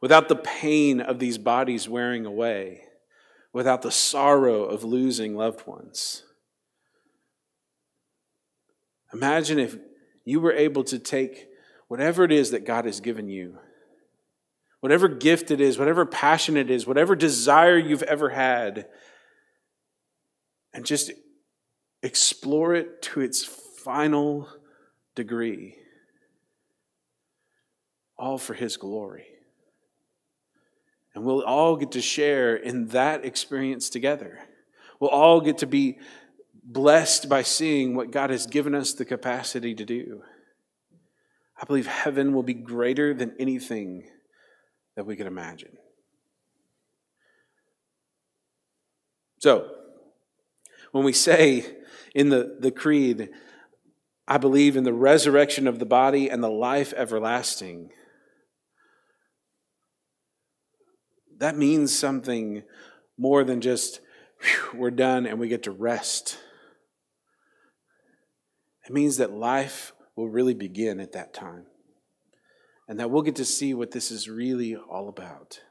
without 0.01 0.27
the 0.27 0.35
pain 0.35 0.99
of 0.99 1.19
these 1.19 1.37
bodies 1.37 1.87
wearing 1.87 2.25
away, 2.25 2.81
without 3.53 3.81
the 3.81 3.91
sorrow 3.91 4.65
of 4.65 4.83
losing 4.83 5.35
loved 5.35 5.65
ones. 5.65 6.23
Imagine 9.13 9.59
if 9.59 9.77
you 10.25 10.39
were 10.39 10.53
able 10.53 10.83
to 10.85 10.99
take 10.99 11.47
whatever 11.87 12.23
it 12.23 12.31
is 12.31 12.51
that 12.51 12.65
God 12.65 12.85
has 12.85 12.99
given 12.99 13.29
you 13.29 13.57
whatever 14.81 15.07
gift 15.07 15.51
it 15.51 15.61
is, 15.61 15.79
whatever 15.79 16.05
passion 16.05 16.57
it 16.57 16.69
is, 16.69 16.85
whatever 16.85 17.15
desire 17.15 17.77
you've 17.77 18.03
ever 18.03 18.29
had, 18.29 18.87
and 20.73 20.85
just 20.85 21.11
explore 22.03 22.73
it 22.73 23.01
to 23.01 23.21
its 23.21 23.45
final 23.45 24.49
degree, 25.15 25.75
all 28.17 28.37
for 28.37 28.53
His 28.53 28.75
glory. 28.75 29.25
And 31.13 31.23
we'll 31.23 31.43
all 31.43 31.75
get 31.75 31.91
to 31.91 32.01
share 32.01 32.55
in 32.55 32.87
that 32.87 33.25
experience 33.25 33.89
together. 33.89 34.39
We'll 34.99 35.09
all 35.09 35.41
get 35.41 35.59
to 35.59 35.67
be 35.67 35.99
blessed 36.63 37.27
by 37.27 37.41
seeing 37.41 37.95
what 37.95 38.11
God 38.11 38.29
has 38.29 38.45
given 38.45 38.75
us 38.75 38.93
the 38.93 39.05
capacity 39.05 39.73
to 39.75 39.85
do. 39.85 40.21
I 41.61 41.65
believe 41.65 41.87
heaven 41.87 42.33
will 42.33 42.43
be 42.43 42.53
greater 42.53 43.13
than 43.13 43.35
anything 43.39 44.09
that 44.95 45.05
we 45.05 45.15
can 45.15 45.27
imagine. 45.27 45.77
So, 49.39 49.69
when 50.91 51.03
we 51.03 51.13
say 51.13 51.65
in 52.13 52.29
the, 52.29 52.57
the 52.59 52.71
creed, 52.71 53.29
I 54.27 54.37
believe 54.37 54.77
in 54.77 54.83
the 54.83 54.93
resurrection 54.93 55.67
of 55.67 55.79
the 55.79 55.85
body 55.85 56.29
and 56.29 56.43
the 56.43 56.49
life 56.49 56.93
everlasting, 56.95 57.91
that 61.41 61.57
means 61.57 61.97
something 61.97 62.61
more 63.17 63.43
than 63.43 63.61
just 63.61 63.99
whew, 64.41 64.79
we're 64.79 64.91
done 64.91 65.25
and 65.25 65.39
we 65.39 65.47
get 65.47 65.63
to 65.63 65.71
rest. 65.71 66.37
It 68.87 68.93
means 68.93 69.17
that 69.17 69.31
life 69.31 69.91
will 70.15 70.29
really 70.29 70.53
begin 70.53 70.99
at 70.99 71.13
that 71.13 71.33
time 71.33 71.65
and 72.87 72.99
that 72.99 73.09
we'll 73.09 73.23
get 73.23 73.37
to 73.37 73.45
see 73.45 73.73
what 73.73 73.89
this 73.89 74.11
is 74.11 74.29
really 74.29 74.75
all 74.75 75.09
about. 75.09 75.61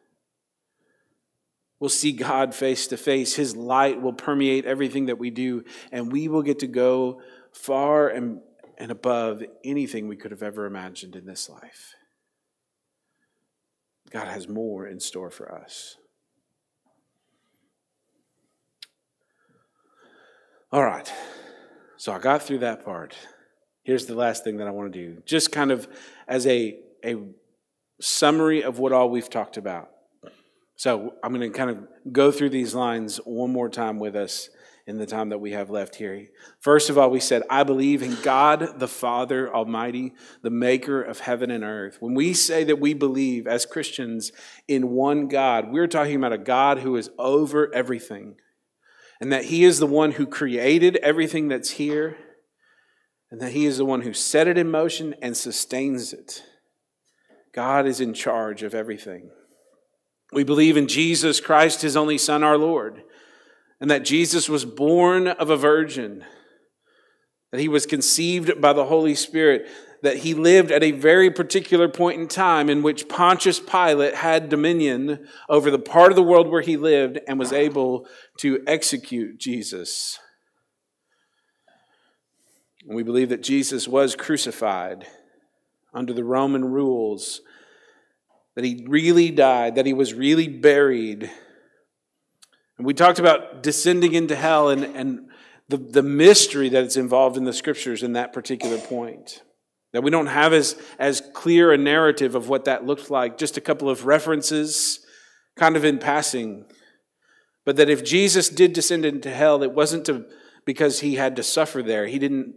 We'll 1.78 1.88
see 1.88 2.12
God 2.12 2.52
face 2.52 2.88
to 2.88 2.96
face. 2.96 3.36
His 3.36 3.54
light 3.54 4.02
will 4.02 4.12
permeate 4.12 4.66
everything 4.66 5.06
that 5.06 5.18
we 5.18 5.30
do, 5.30 5.64
and 5.92 6.12
we 6.12 6.28
will 6.28 6.42
get 6.42 6.58
to 6.58 6.66
go 6.66 7.22
far 7.52 8.08
and, 8.08 8.40
and 8.76 8.90
above 8.90 9.42
anything 9.64 10.08
we 10.08 10.16
could 10.16 10.30
have 10.30 10.42
ever 10.42 10.66
imagined 10.66 11.16
in 11.16 11.26
this 11.26 11.48
life. 11.48 11.94
God 14.12 14.26
has 14.28 14.48
more 14.48 14.86
in 14.86 15.00
store 15.00 15.30
for 15.30 15.52
us. 15.54 15.96
All 20.72 20.84
right, 20.84 21.12
so 21.96 22.12
I 22.12 22.18
got 22.18 22.42
through 22.42 22.58
that 22.58 22.84
part. 22.84 23.16
Here's 23.82 24.06
the 24.06 24.14
last 24.14 24.44
thing 24.44 24.58
that 24.58 24.68
I 24.68 24.70
want 24.70 24.92
to 24.92 24.98
do. 24.98 25.22
Just 25.24 25.50
kind 25.50 25.72
of 25.72 25.88
as 26.28 26.46
a 26.46 26.78
a 27.04 27.16
summary 28.00 28.62
of 28.62 28.78
what 28.78 28.92
all 28.92 29.10
we've 29.10 29.30
talked 29.30 29.56
about. 29.56 29.90
So 30.76 31.14
I'm 31.22 31.34
going 31.34 31.50
to 31.50 31.56
kind 31.56 31.70
of 31.70 31.86
go 32.12 32.30
through 32.30 32.50
these 32.50 32.74
lines 32.74 33.18
one 33.24 33.52
more 33.52 33.68
time 33.68 33.98
with 33.98 34.16
us 34.16 34.48
in 34.90 34.98
the 34.98 35.06
time 35.06 35.28
that 35.28 35.38
we 35.38 35.52
have 35.52 35.70
left 35.70 35.94
here. 35.94 36.26
First 36.58 36.90
of 36.90 36.98
all, 36.98 37.10
we 37.10 37.20
said, 37.20 37.44
I 37.48 37.62
believe 37.62 38.02
in 38.02 38.20
God 38.22 38.80
the 38.80 38.88
Father 38.88 39.54
Almighty, 39.54 40.12
the 40.42 40.50
maker 40.50 41.00
of 41.00 41.20
heaven 41.20 41.52
and 41.52 41.62
earth. 41.62 41.98
When 42.00 42.12
we 42.12 42.34
say 42.34 42.64
that 42.64 42.80
we 42.80 42.92
believe 42.92 43.46
as 43.46 43.64
Christians 43.64 44.32
in 44.66 44.90
one 44.90 45.28
God, 45.28 45.70
we're 45.70 45.86
talking 45.86 46.16
about 46.16 46.32
a 46.32 46.38
God 46.38 46.80
who 46.80 46.96
is 46.96 47.08
over 47.18 47.72
everything 47.72 48.34
and 49.20 49.32
that 49.32 49.44
He 49.44 49.62
is 49.62 49.78
the 49.78 49.86
one 49.86 50.12
who 50.12 50.26
created 50.26 50.96
everything 50.96 51.46
that's 51.46 51.70
here 51.70 52.18
and 53.30 53.40
that 53.40 53.52
He 53.52 53.66
is 53.66 53.78
the 53.78 53.84
one 53.84 54.02
who 54.02 54.12
set 54.12 54.48
it 54.48 54.58
in 54.58 54.70
motion 54.72 55.14
and 55.22 55.36
sustains 55.36 56.12
it. 56.12 56.42
God 57.54 57.86
is 57.86 58.00
in 58.00 58.12
charge 58.12 58.64
of 58.64 58.74
everything. 58.74 59.30
We 60.32 60.42
believe 60.42 60.76
in 60.76 60.88
Jesus 60.88 61.40
Christ, 61.40 61.82
his 61.82 61.96
only 61.96 62.18
Son, 62.18 62.42
our 62.42 62.58
Lord, 62.58 63.02
and 63.80 63.90
that 63.90 64.04
Jesus 64.04 64.48
was 64.48 64.64
born 64.64 65.28
of 65.28 65.50
a 65.50 65.56
virgin, 65.56 66.24
that 67.50 67.60
he 67.60 67.68
was 67.68 67.86
conceived 67.86 68.60
by 68.60 68.72
the 68.72 68.86
Holy 68.86 69.14
Spirit, 69.14 69.68
that 70.02 70.18
he 70.18 70.34
lived 70.34 70.70
at 70.70 70.82
a 70.82 70.92
very 70.92 71.30
particular 71.30 71.88
point 71.88 72.20
in 72.20 72.28
time 72.28 72.70
in 72.70 72.82
which 72.82 73.08
Pontius 73.08 73.60
Pilate 73.60 74.14
had 74.14 74.48
dominion 74.48 75.26
over 75.48 75.70
the 75.70 75.78
part 75.78 76.12
of 76.12 76.16
the 76.16 76.22
world 76.22 76.48
where 76.48 76.62
he 76.62 76.76
lived 76.76 77.18
and 77.28 77.38
was 77.38 77.52
able 77.52 78.06
to 78.38 78.62
execute 78.66 79.38
Jesus. 79.38 80.18
And 82.86 82.96
we 82.96 83.02
believe 83.02 83.28
that 83.28 83.42
Jesus 83.42 83.86
was 83.86 84.16
crucified 84.16 85.06
under 85.92 86.12
the 86.12 86.24
Roman 86.24 86.64
rules 86.64 87.42
that 88.54 88.64
he 88.64 88.84
really 88.88 89.30
died, 89.30 89.76
that 89.76 89.86
he 89.86 89.92
was 89.92 90.14
really 90.14 90.48
buried. 90.48 91.30
And 92.80 92.86
we 92.86 92.94
talked 92.94 93.18
about 93.18 93.62
descending 93.62 94.14
into 94.14 94.34
hell 94.34 94.70
and, 94.70 94.84
and 94.96 95.28
the, 95.68 95.76
the 95.76 96.02
mystery 96.02 96.70
that 96.70 96.82
is 96.82 96.96
involved 96.96 97.36
in 97.36 97.44
the 97.44 97.52
scriptures 97.52 98.02
in 98.02 98.14
that 98.14 98.32
particular 98.32 98.78
point. 98.78 99.42
That 99.92 100.02
we 100.02 100.10
don't 100.10 100.28
have 100.28 100.54
as, 100.54 100.80
as 100.98 101.20
clear 101.34 101.74
a 101.74 101.76
narrative 101.76 102.34
of 102.34 102.48
what 102.48 102.64
that 102.64 102.86
looked 102.86 103.10
like, 103.10 103.36
just 103.36 103.58
a 103.58 103.60
couple 103.60 103.90
of 103.90 104.06
references, 104.06 105.04
kind 105.56 105.76
of 105.76 105.84
in 105.84 105.98
passing. 105.98 106.64
But 107.66 107.76
that 107.76 107.90
if 107.90 108.02
Jesus 108.02 108.48
did 108.48 108.72
descend 108.72 109.04
into 109.04 109.28
hell, 109.28 109.62
it 109.62 109.72
wasn't 109.72 110.06
to, 110.06 110.24
because 110.64 111.00
he 111.00 111.16
had 111.16 111.36
to 111.36 111.42
suffer 111.42 111.82
there. 111.82 112.06
He 112.06 112.18
didn't 112.18 112.54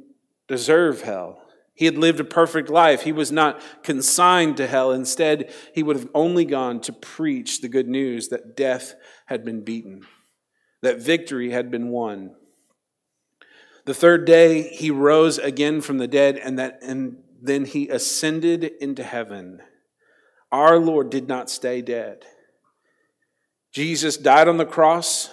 deserve 0.48 1.02
hell. 1.02 1.42
He 1.74 1.84
had 1.84 1.98
lived 1.98 2.22
a 2.22 2.24
perfect 2.24 2.70
life. 2.70 3.02
He 3.02 3.12
was 3.12 3.30
not 3.30 3.60
consigned 3.84 4.56
to 4.56 4.68
hell. 4.68 4.94
Instead, 4.94 5.52
he 5.74 5.84
would 5.84 5.98
have 5.98 6.10
only 6.14 6.46
gone 6.46 6.80
to 6.82 6.94
preach 6.94 7.60
the 7.60 7.68
good 7.68 7.90
news 7.90 8.30
that 8.30 8.56
death 8.56 8.94
had 9.26 9.44
been 9.44 9.64
beaten, 9.64 10.06
that 10.84 11.02
victory 11.02 11.50
had 11.50 11.72
been 11.72 11.88
won. 11.88 12.36
The 13.86 13.94
third 13.94 14.26
day, 14.26 14.64
he 14.64 14.92
rose 14.92 15.38
again 15.38 15.80
from 15.82 15.98
the 15.98 16.08
dead, 16.08 16.38
and, 16.38 16.60
that, 16.60 16.80
and 16.84 17.24
then 17.42 17.66
he 17.66 17.88
ascended 17.88 18.66
into 18.82 19.02
heaven. 19.02 19.62
Our 20.52 20.78
Lord 20.78 21.10
did 21.10 21.28
not 21.28 21.50
stay 21.50 21.82
dead. 21.82 22.26
Jesus 23.72 24.18
died 24.18 24.50
on 24.50 24.58
the 24.58 24.66
cross, 24.66 25.30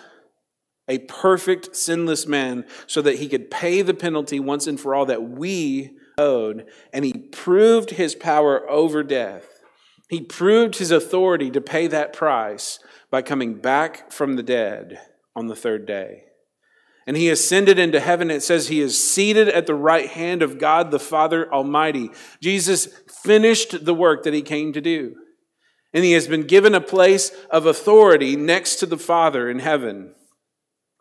a 0.89 0.99
perfect, 0.99 1.77
sinless 1.77 2.27
man, 2.27 2.65
so 2.87 3.03
that 3.03 3.19
he 3.19 3.29
could 3.29 3.51
pay 3.51 3.83
the 3.83 3.93
penalty 3.93 4.39
once 4.39 4.69
and 4.69 4.81
for 4.81 4.95
all 4.95 5.07
that 5.07 5.25
we 5.25 5.91
owed, 6.17 6.67
and 6.93 7.05
he 7.05 7.13
proved 7.13 7.91
his 7.91 8.15
power 8.15 8.69
over 8.71 9.03
death. 9.03 9.47
He 10.09 10.21
proved 10.21 10.77
his 10.77 10.93
authority 10.93 11.51
to 11.51 11.61
pay 11.61 11.89
that 11.89 12.13
price 12.13 12.79
by 13.11 13.23
coming 13.23 13.55
back 13.55 14.13
from 14.13 14.35
the 14.35 14.43
dead 14.45 15.01
on 15.35 15.47
the 15.47 15.57
third 15.57 15.87
day. 15.87 16.25
And 17.07 17.16
he 17.16 17.29
ascended 17.29 17.79
into 17.79 17.99
heaven. 17.99 18.31
It 18.31 18.43
says 18.43 18.69
he 18.69 18.81
is 18.81 19.03
seated 19.03 19.49
at 19.49 19.66
the 19.66 19.75
right 19.75 20.09
hand 20.09 20.43
of 20.43 20.59
God 20.59 20.90
the 20.90 20.99
Father 20.99 21.53
Almighty. 21.53 22.11
Jesus 22.40 22.88
finished 23.23 23.85
the 23.85 23.95
work 23.95 24.23
that 24.25 24.35
he 24.35 24.43
came 24.43 24.73
to 24.73 24.81
do. 24.81 25.16
And 25.93 26.05
he 26.05 26.12
has 26.12 26.29
been 26.29 26.47
given 26.47 26.75
a 26.75 26.81
place 26.81 27.33
of 27.51 27.66
authority 27.66 28.37
next 28.37 28.77
to 28.77 28.87
the 28.87 28.99
Father 28.99 29.51
in 29.51 29.59
heaven. 29.59 30.14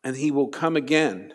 And 0.04 0.16
he 0.16 0.32
will 0.32 0.48
come 0.48 0.76
again. 0.76 1.34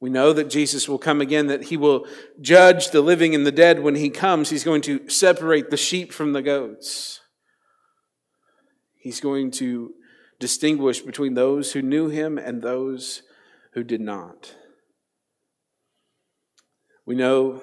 We 0.00 0.10
know 0.10 0.32
that 0.32 0.48
Jesus 0.48 0.88
will 0.88 0.98
come 0.98 1.20
again, 1.20 1.48
that 1.48 1.64
he 1.64 1.76
will 1.76 2.06
judge 2.40 2.90
the 2.90 3.02
living 3.02 3.34
and 3.34 3.44
the 3.44 3.52
dead. 3.52 3.80
When 3.80 3.96
he 3.96 4.10
comes, 4.10 4.48
he's 4.48 4.64
going 4.64 4.82
to 4.82 5.08
separate 5.08 5.70
the 5.70 5.76
sheep 5.76 6.12
from 6.12 6.32
the 6.32 6.42
goats. 6.42 7.20
He's 8.96 9.20
going 9.20 9.50
to 9.52 9.92
distinguish 10.40 11.00
between 11.00 11.34
those 11.34 11.72
who 11.72 11.82
knew 11.82 12.08
him 12.08 12.38
and 12.38 12.62
those 12.62 13.22
who 13.72 13.82
did 13.82 14.00
not. 14.00 14.54
We 17.06 17.14
know 17.14 17.62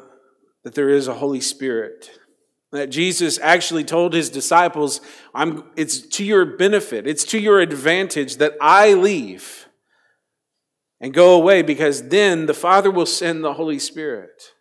that 0.63 0.75
there 0.75 0.89
is 0.89 1.07
a 1.07 1.13
Holy 1.15 1.41
Spirit. 1.41 2.11
That 2.71 2.89
Jesus 2.89 3.39
actually 3.41 3.83
told 3.83 4.13
his 4.13 4.29
disciples, 4.29 4.99
It's 5.75 6.01
to 6.01 6.25
your 6.25 6.45
benefit, 6.57 7.07
it's 7.07 7.23
to 7.25 7.39
your 7.39 7.59
advantage 7.59 8.37
that 8.37 8.53
I 8.59 8.93
leave 8.93 9.67
and 10.99 11.13
go 11.13 11.35
away 11.35 11.61
because 11.61 12.09
then 12.09 12.47
the 12.47 12.53
Father 12.53 12.89
will 12.89 13.05
send 13.05 13.43
the 13.43 13.53
Holy 13.53 13.79
Spirit. 13.79 14.51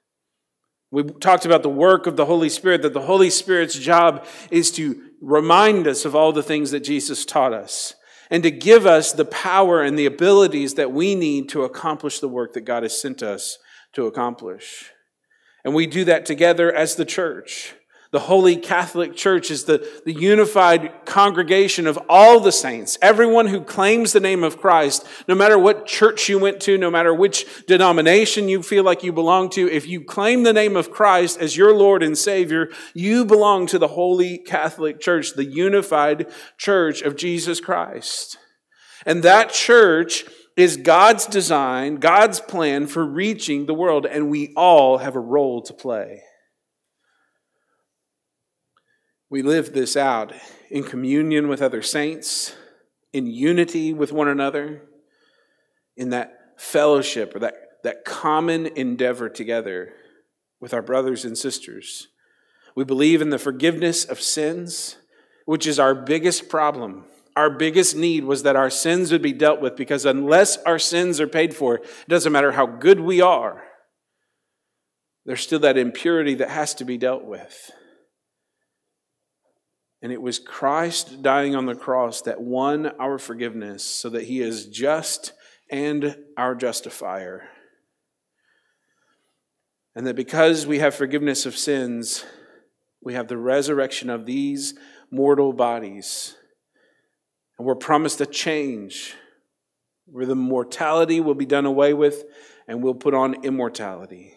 We 0.91 1.03
talked 1.05 1.45
about 1.45 1.63
the 1.63 1.71
work 1.71 2.07
of 2.07 2.17
the 2.17 2.27
Holy 2.27 2.49
Spirit, 2.49 2.83
that 2.83 2.93
the 2.93 3.01
Holy 3.01 3.31
Spirit's 3.31 3.79
job 3.79 4.27
is 4.51 4.71
to 4.73 5.01
remind 5.21 5.89
us 5.89 6.05
of 6.05 6.15
all 6.15 6.33
the 6.33 6.43
things 6.43 6.71
that 6.71 6.85
Jesus 6.85 7.25
taught 7.25 7.53
us 7.53 7.95
and 8.35 8.43
to 8.43 8.51
give 8.51 8.85
us 8.85 9.13
the 9.13 9.25
power 9.25 9.81
and 9.81 9.97
the 9.97 10.07
abilities 10.07 10.75
that 10.75 10.91
we 10.91 11.15
need 11.15 11.49
to 11.49 11.63
accomplish 11.63 12.19
the 12.19 12.27
work 12.27 12.53
that 12.55 12.63
God 12.63 12.83
has 12.83 13.01
sent 13.01 13.23
us 13.23 13.59
to 13.93 14.07
accomplish. 14.07 14.91
And 15.65 15.73
we 15.73 15.87
do 15.87 16.05
that 16.07 16.27
together 16.27 16.75
as 16.75 16.97
the 16.97 17.05
church. 17.05 17.77
The 18.15 18.21
Holy 18.21 18.55
Catholic 18.55 19.17
Church 19.17 19.51
is 19.51 19.65
the, 19.65 19.85
the 20.05 20.13
unified 20.13 21.05
congregation 21.05 21.89
of 21.89 21.99
all 22.09 22.39
the 22.39 22.53
saints, 22.53 22.97
everyone 23.03 23.49
who 23.49 23.61
claims 23.61 24.13
the 24.13 24.21
name 24.21 24.45
of 24.45 24.57
Christ, 24.61 25.05
no 25.27 25.35
matter 25.35 25.59
what 25.59 25.85
church 25.85 26.29
you 26.29 26.39
went 26.39 26.61
to, 26.61 26.79
no 26.79 26.93
matter 26.93 27.13
which 27.13 27.67
denomination 27.67 28.49
you 28.49 28.63
feel 28.63 28.85
like 28.85 29.03
you 29.03 29.13
belong 29.13 29.51
to, 29.51 29.69
if 29.69 29.89
you 29.89 30.01
claim 30.01 30.45
the 30.45 30.53
name 30.53 30.77
of 30.77 30.93
Christ 30.93 31.41
as 31.41 31.57
your 31.57 31.75
Lord 31.75 32.05
and 32.05 32.17
Savior, 32.17 32.69
you 32.95 33.25
belong 33.25 33.67
to 33.67 33.81
the 33.81 33.89
Holy 33.89 34.39
Catholic 34.39 35.01
Church, 35.01 35.33
the 35.33 35.45
unified 35.45 36.29
church 36.57 37.03
of 37.03 37.17
Jesus 37.17 37.61
Christ. 37.61 38.39
And 39.05 39.25
that 39.25 39.51
church 39.53 40.25
is 40.57 40.77
God's 40.77 41.27
design, 41.27 41.97
God's 41.97 42.39
plan 42.39 42.87
for 42.87 43.05
reaching 43.05 43.67
the 43.67 43.75
world, 43.75 44.07
and 44.07 44.31
we 44.31 44.53
all 44.57 44.99
have 44.99 45.17
a 45.17 45.21
role 45.21 45.63
to 45.63 45.75
play. 45.75 46.23
We 49.35 49.43
live 49.43 49.73
this 49.73 49.97
out 49.97 50.33
in 50.71 50.85
communion 50.85 51.49
with 51.49 51.61
other 51.61 51.83
saints, 51.83 52.55
in 53.13 53.27
unity 53.27 53.93
with 53.93 54.13
one 54.13 54.29
another, 54.29 54.83
in 55.97 56.11
that 56.11 56.39
fellowship 56.57 57.35
or 57.35 57.41
that, 57.41 57.55
that 57.83 58.05
common 58.05 58.67
endeavor 58.67 59.29
together 59.29 59.93
with 60.61 60.73
our 60.73 60.83
brothers 60.83 61.25
and 61.25 61.37
sisters. 61.37 62.07
We 62.77 62.85
believe 62.85 63.21
in 63.21 63.31
the 63.31 63.39
forgiveness 63.41 64.05
of 64.05 64.21
sins, 64.21 64.99
which 65.47 65.67
is 65.67 65.81
our 65.81 65.97
biggest 65.97 66.49
problem. 66.49 67.05
Our 67.35 67.51
biggest 67.51 67.97
need 67.97 68.23
was 68.23 68.45
that 68.45 68.55
our 68.55 68.71
sins 68.71 69.11
would 69.11 69.21
be 69.21 69.33
dealt 69.33 69.61
with 69.61 69.75
because 69.75 70.07
unless 70.07 70.59
our 70.59 70.79
sins 70.79 71.21
are 71.21 71.27
paid 71.27 71.57
for, 71.57 71.79
it 71.79 72.09
doesn't 72.09 72.31
matter 72.31 72.53
how 72.53 72.67
good 72.67 73.01
we 73.01 73.21
are, 73.21 73.65
there's 75.27 75.41
still 75.41 75.59
that 75.59 75.77
impurity 75.77 76.35
that 76.35 76.51
has 76.51 76.73
to 76.77 76.85
be 76.85 76.97
dealt 76.97 77.25
with. 77.25 77.73
And 80.05 80.13
it 80.13 80.21
was 80.21 80.39
Christ 80.39 81.23
dying 81.23 81.57
on 81.57 81.65
the 81.65 81.75
cross 81.75 82.21
that 82.21 82.39
won 82.39 82.89
our 82.99 83.19
forgiveness 83.19 83.83
so 83.83 84.11
that 84.11 84.25
he 84.25 84.43
is 84.43 84.67
just 84.67 85.33
and 85.71 86.19
our 86.37 86.55
justifier. 86.55 87.49
And 89.97 90.07
that 90.07 90.15
because 90.15 90.67
we 90.67 90.81
have 90.81 90.95
forgiveness 90.95 91.47
of 91.47 91.57
sins, 91.57 92.27
we 93.03 93.15
have 93.15 93.29
the 93.29 93.39
resurrection 93.39 94.11
of 94.11 94.27
these 94.27 94.75
mortal 95.11 95.55
bodies. 95.55 96.37
And 97.59 97.67
we're 97.67 97.75
promised 97.75 98.21
a 98.21 98.27
change 98.27 99.15
where 100.05 100.27
the 100.27 100.37
mortality 100.37 101.19
will 101.19 101.35
be 101.35 101.47
done 101.47 101.65
away 101.65 101.95
with 101.95 102.25
and 102.69 102.83
we'll 102.83 102.93
put 102.93 103.15
on 103.15 103.43
immortality 103.43 104.35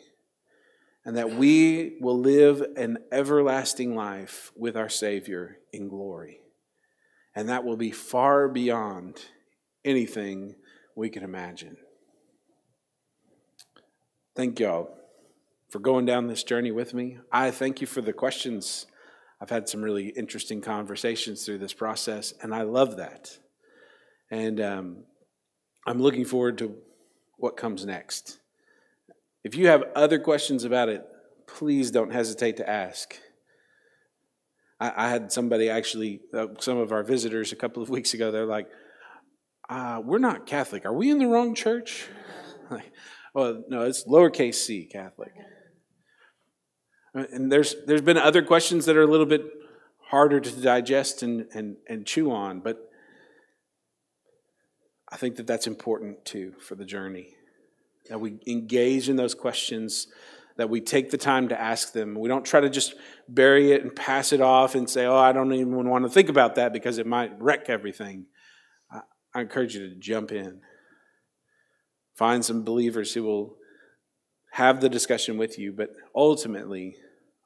and 1.07 1.15
that 1.15 1.31
we 1.31 1.95
will 2.01 2.19
live 2.19 2.61
an 2.75 2.97
everlasting 3.13 3.95
life 3.95 4.51
with 4.57 4.75
our 4.75 4.89
Savior 4.89 5.57
in 5.71 5.87
glory. 5.87 6.41
And 7.33 7.47
that 7.47 7.63
will 7.63 7.77
be 7.77 7.91
far 7.91 8.49
beyond 8.49 9.21
anything 9.85 10.55
we 10.97 11.09
can 11.09 11.23
imagine. 11.23 11.77
Thank 14.35 14.59
y'all 14.59 14.89
for 15.69 15.79
going 15.79 16.05
down 16.05 16.27
this 16.27 16.43
journey 16.43 16.73
with 16.73 16.93
me. 16.93 17.19
I 17.31 17.51
thank 17.51 17.79
you 17.79 17.87
for 17.87 18.01
the 18.01 18.11
questions. 18.11 18.85
I've 19.41 19.49
had 19.49 19.69
some 19.69 19.81
really 19.81 20.09
interesting 20.09 20.59
conversations 20.59 21.45
through 21.45 21.59
this 21.59 21.73
process, 21.73 22.33
and 22.41 22.53
I 22.53 22.63
love 22.63 22.97
that. 22.97 23.29
And 24.29 24.59
um, 24.59 25.03
I'm 25.87 26.01
looking 26.01 26.25
forward 26.25 26.57
to 26.57 26.75
what 27.37 27.55
comes 27.55 27.85
next. 27.85 28.39
If 29.47 29.55
you 29.55 29.67
have 29.67 29.85
other 29.95 30.19
questions 30.19 30.65
about 30.65 30.89
it, 30.89 31.05
please 31.47 31.89
don't 31.89 32.11
hesitate 32.11 32.57
to 32.57 32.69
ask. 32.69 33.17
I, 34.77 35.05
I 35.05 35.09
had 35.09 35.31
somebody 35.31 35.69
actually, 35.69 36.19
uh, 36.33 36.47
some 36.59 36.77
of 36.77 36.91
our 36.91 37.01
visitors 37.01 37.53
a 37.53 37.55
couple 37.55 37.81
of 37.81 37.89
weeks 37.97 38.13
ago, 38.13 38.29
they're 38.29 38.45
like, 38.45 38.67
uh, 39.69 40.01
We're 40.03 40.17
not 40.17 40.47
Catholic. 40.47 40.85
Are 40.85 40.91
we 40.91 41.09
in 41.09 41.19
the 41.19 41.27
wrong 41.27 41.55
church? 41.55 42.07
Like, 42.69 42.91
well, 43.33 43.63
no, 43.69 43.83
it's 43.83 44.03
lowercase 44.03 44.55
c 44.55 44.89
Catholic. 44.91 45.31
And 47.13 47.49
there's, 47.49 47.73
there's 47.85 48.01
been 48.01 48.17
other 48.17 48.41
questions 48.41 48.85
that 48.87 48.97
are 48.97 49.03
a 49.03 49.07
little 49.07 49.25
bit 49.25 49.45
harder 50.09 50.41
to 50.41 50.51
digest 50.61 51.23
and, 51.23 51.45
and, 51.53 51.77
and 51.87 52.05
chew 52.05 52.29
on, 52.29 52.59
but 52.59 52.91
I 55.09 55.15
think 55.15 55.37
that 55.37 55.47
that's 55.47 55.65
important 55.65 56.25
too 56.25 56.55
for 56.59 56.75
the 56.75 56.83
journey 56.83 57.36
that 58.09 58.19
we 58.19 58.39
engage 58.47 59.09
in 59.09 59.15
those 59.15 59.35
questions, 59.35 60.07
that 60.57 60.69
we 60.69 60.81
take 60.81 61.11
the 61.11 61.17
time 61.17 61.49
to 61.49 61.59
ask 61.59 61.93
them. 61.93 62.15
We 62.15 62.27
don't 62.27 62.45
try 62.45 62.59
to 62.59 62.69
just 62.69 62.95
bury 63.29 63.71
it 63.71 63.83
and 63.83 63.95
pass 63.95 64.33
it 64.33 64.41
off 64.41 64.75
and 64.75 64.89
say, 64.89 65.05
oh, 65.05 65.17
I 65.17 65.31
don't 65.31 65.53
even 65.53 65.87
want 65.87 66.03
to 66.05 66.09
think 66.09 66.29
about 66.29 66.55
that 66.55 66.73
because 66.73 66.97
it 66.97 67.07
might 67.07 67.39
wreck 67.39 67.69
everything. 67.69 68.25
I, 68.91 69.41
encourage 69.41 69.75
you 69.75 69.87
to 69.89 69.95
jump 69.95 70.31
in. 70.31 70.61
Find 72.15 72.43
some 72.43 72.63
believers 72.63 73.13
who 73.13 73.23
will 73.23 73.57
have 74.53 74.81
the 74.81 74.89
discussion 74.89 75.37
with 75.37 75.59
you, 75.59 75.71
but 75.71 75.91
ultimately, 76.15 76.95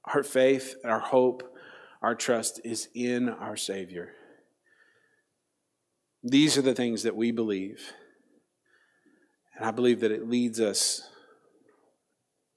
our 0.06 0.24
faith, 0.24 0.76
our 0.86 1.00
hope, 1.00 1.44
our 2.02 2.16
trust 2.16 2.62
is 2.64 2.88
in 2.96 3.28
our 3.28 3.58
Savior. 3.58 4.14
These 6.24 6.58
are 6.58 6.62
the 6.62 6.74
things 6.74 7.04
that 7.04 7.16
we 7.16 7.32
believe. 7.32 7.94
And 9.62 9.68
I 9.68 9.72
believe 9.72 10.00
that 10.00 10.12
it 10.12 10.28
leads 10.28 10.60
us 10.60 11.04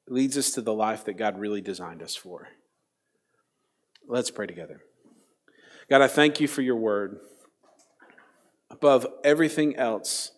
leads 0.08 0.38
us 0.38 0.52
to 0.52 0.62
the 0.62 0.72
life 0.72 1.04
that 1.04 1.18
God 1.18 1.38
really 1.38 1.60
designed 1.60 2.02
us 2.02 2.16
for. 2.16 2.48
Let's 4.08 4.30
pray 4.30 4.46
together. 4.46 4.80
God, 5.90 6.00
I 6.00 6.08
thank 6.08 6.40
you 6.40 6.48
for 6.48 6.62
your 6.62 6.76
word. 6.76 7.18
Above 8.70 9.06
everything 9.22 9.76
else, 9.76 10.32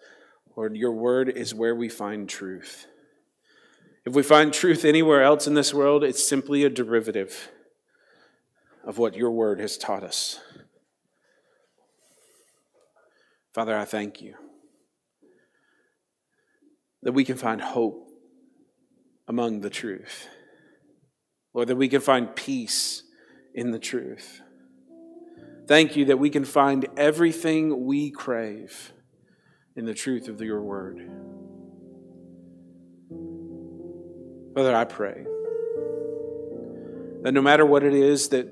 Lord, 0.57 0.77
your 0.77 0.91
word 0.91 1.29
is 1.29 1.55
where 1.55 1.75
we 1.75 1.89
find 1.89 2.29
truth. 2.29 2.89
If 4.05 4.17
we 4.17 4.25
find 4.25 4.53
truth 4.53 4.85
anywhere 4.85 5.23
else 5.23 5.47
in 5.47 5.55
this 5.55 5.73
world, 5.73 6.03
it's 6.03 6.27
simply 6.27 6.65
a 6.65 6.69
derivative 6.69 7.49
of 8.85 8.99
what 8.99 9.15
your 9.15 9.31
word 9.31 9.61
has 9.61 9.79
taught 9.79 10.03
us. 10.03 10.41
Father, 13.55 13.77
I 13.79 13.85
thank 13.85 14.21
you 14.21 14.35
that 17.07 17.13
we 17.13 17.25
can 17.25 17.37
find 17.37 17.61
hope 17.61 18.11
among 19.29 19.61
the 19.61 19.71
truth. 19.71 20.27
Lord, 21.55 21.69
that 21.69 21.77
we 21.77 21.87
can 21.87 22.01
find 22.01 22.35
peace 22.35 23.05
in 23.55 23.71
the 23.71 23.79
truth. 23.79 24.41
Thank 25.69 25.95
you 25.95 26.07
that 26.07 26.19
we 26.19 26.31
can 26.31 26.45
find 26.45 26.85
everything 26.97 27.87
we 27.87 28.11
crave 28.11 28.93
in 29.77 29.85
the 29.85 29.95
truth 29.95 30.27
of 30.27 30.41
your 30.41 30.61
word. 30.61 31.09
Father, 34.57 34.75
I 34.75 34.85
pray 34.85 35.27
that 37.23 37.31
no 37.31 37.41
matter 37.41 37.65
what 37.65 37.85
it 37.85 37.95
is 37.95 38.31
that, 38.31 38.49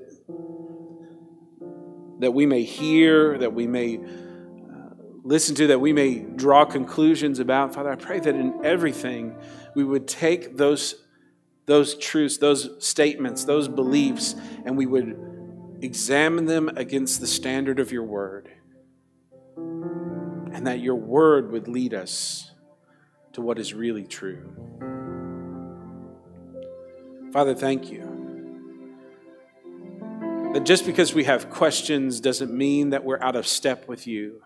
that 2.19 2.31
we 2.31 2.45
may 2.45 2.63
hear, 2.63 3.37
that 3.37 3.53
we 3.53 3.67
may 3.67 3.99
listen 5.25 5.55
to, 5.55 5.67
that 5.67 5.81
we 5.81 5.91
may 5.91 6.19
draw 6.19 6.63
conclusions 6.63 7.39
about, 7.39 7.73
Father, 7.73 7.91
I 7.91 7.95
pray 7.95 8.19
that 8.19 8.35
in 8.35 8.63
everything 8.63 9.35
we 9.73 9.83
would 9.83 10.07
take 10.07 10.55
those, 10.55 10.95
those 11.65 11.95
truths, 11.95 12.37
those 12.37 12.69
statements, 12.79 13.43
those 13.43 13.67
beliefs, 13.67 14.35
and 14.65 14.77
we 14.77 14.85
would 14.85 15.77
examine 15.81 16.45
them 16.45 16.69
against 16.77 17.19
the 17.19 17.27
standard 17.27 17.79
of 17.79 17.91
your 17.91 18.03
word. 18.03 18.51
And 19.57 20.67
that 20.67 20.79
your 20.79 20.95
word 20.95 21.51
would 21.51 21.67
lead 21.67 21.93
us 21.93 22.51
to 23.33 23.41
what 23.41 23.57
is 23.59 23.73
really 23.73 24.05
true. 24.05 24.53
Father, 27.33 27.55
thank 27.55 27.91
you. 27.91 28.11
That 30.53 30.63
just 30.65 30.85
because 30.85 31.13
we 31.13 31.25
have 31.25 31.49
questions 31.49 32.21
doesn't 32.21 32.53
mean 32.53 32.91
that 32.91 33.03
we're 33.03 33.19
out 33.19 33.35
of 33.35 33.45
step 33.45 33.89
with 33.89 34.07
you. 34.07 34.41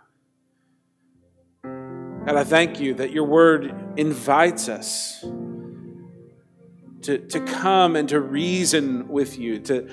And 2.27 2.37
I 2.37 2.43
thank 2.43 2.79
you 2.79 2.93
that 2.95 3.11
your 3.11 3.23
word 3.23 3.73
invites 3.97 4.69
us 4.69 5.23
to, 7.01 7.17
to 7.17 7.39
come 7.39 7.95
and 7.95 8.09
to 8.09 8.19
reason 8.19 9.07
with 9.07 9.37
you, 9.39 9.59
to, 9.61 9.89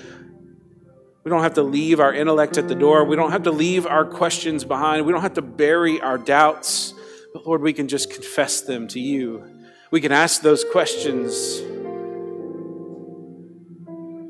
we 1.25 1.31
don't 1.31 1.43
have 1.43 1.55
to 1.55 1.63
leave 1.63 1.99
our 1.99 2.13
intellect 2.13 2.59
at 2.59 2.69
the 2.69 2.75
door. 2.75 3.05
We 3.05 3.17
don't 3.17 3.33
have 3.33 3.45
to 3.45 3.51
leave 3.51 3.87
our 3.87 4.05
questions 4.05 4.65
behind. 4.65 5.07
We 5.07 5.13
don't 5.13 5.23
have 5.23 5.35
to 5.35 5.43
bury 5.43 6.01
our 6.01 6.19
doubts. 6.19 6.95
But 7.33 7.47
Lord, 7.47 7.63
we 7.63 7.73
can 7.73 7.89
just 7.89 8.11
confess 8.11 8.61
them 8.61 8.87
to 8.89 9.01
you. 9.01 9.45
We 9.91 10.01
can 10.01 10.13
ask 10.13 10.43
those 10.43 10.65
questions. 10.65 11.61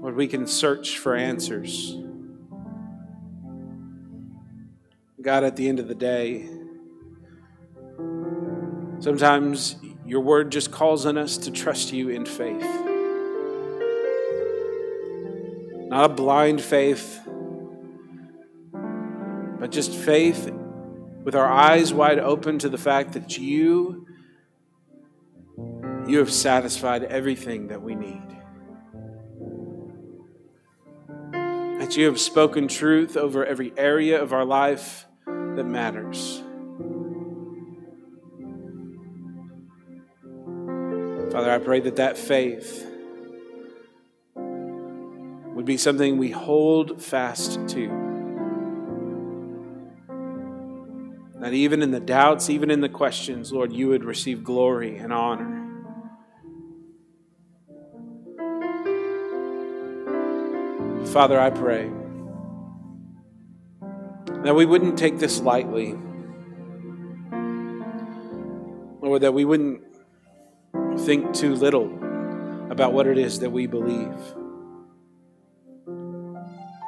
Lord, 0.00 0.16
we 0.16 0.26
can 0.26 0.46
search 0.46 0.98
for 0.98 1.14
answers. 1.14 1.96
God, 5.20 5.44
at 5.44 5.56
the 5.56 5.68
end 5.68 5.80
of 5.80 5.88
the 5.88 5.94
day, 5.94 6.48
sometimes 9.06 9.76
your 10.04 10.18
word 10.18 10.50
just 10.50 10.72
calls 10.72 11.06
on 11.06 11.16
us 11.16 11.36
to 11.36 11.52
trust 11.52 11.92
you 11.92 12.08
in 12.08 12.26
faith. 12.26 12.66
Not 15.88 16.06
a 16.06 16.08
blind 16.08 16.60
faith, 16.60 17.20
but 18.72 19.70
just 19.70 19.94
faith 19.94 20.50
with 21.22 21.36
our 21.36 21.46
eyes 21.46 21.94
wide 21.94 22.18
open 22.18 22.58
to 22.58 22.68
the 22.68 22.78
fact 22.78 23.12
that 23.12 23.38
you 23.38 24.08
you 26.08 26.18
have 26.18 26.32
satisfied 26.32 27.04
everything 27.04 27.68
that 27.68 27.82
we 27.82 27.94
need. 27.94 28.26
That 31.78 31.96
you 31.96 32.06
have 32.06 32.18
spoken 32.18 32.66
truth 32.66 33.16
over 33.16 33.46
every 33.46 33.72
area 33.76 34.20
of 34.20 34.32
our 34.32 34.44
life 34.44 35.06
that 35.26 35.64
matters. 35.64 36.42
Father, 41.36 41.50
I 41.50 41.58
pray 41.58 41.80
that 41.80 41.96
that 41.96 42.16
faith 42.16 42.90
would 44.34 45.66
be 45.66 45.76
something 45.76 46.16
we 46.16 46.30
hold 46.30 47.02
fast 47.02 47.60
to. 47.68 47.88
That 51.38 51.52
even 51.52 51.82
in 51.82 51.90
the 51.90 52.00
doubts, 52.00 52.48
even 52.48 52.70
in 52.70 52.80
the 52.80 52.88
questions, 52.88 53.52
Lord, 53.52 53.70
you 53.70 53.88
would 53.88 54.02
receive 54.02 54.44
glory 54.44 54.96
and 54.96 55.12
honor. 55.12 55.52
Father, 61.12 61.38
I 61.38 61.50
pray 61.50 61.90
that 64.42 64.54
we 64.54 64.64
wouldn't 64.64 64.98
take 64.98 65.18
this 65.18 65.42
lightly. 65.42 65.98
Lord, 69.02 69.20
that 69.20 69.34
we 69.34 69.44
wouldn't 69.44 69.85
think 70.98 71.34
too 71.34 71.54
little 71.54 71.86
about 72.70 72.92
what 72.92 73.06
it 73.06 73.18
is 73.18 73.40
that 73.40 73.50
we 73.50 73.66
believe. 73.66 74.16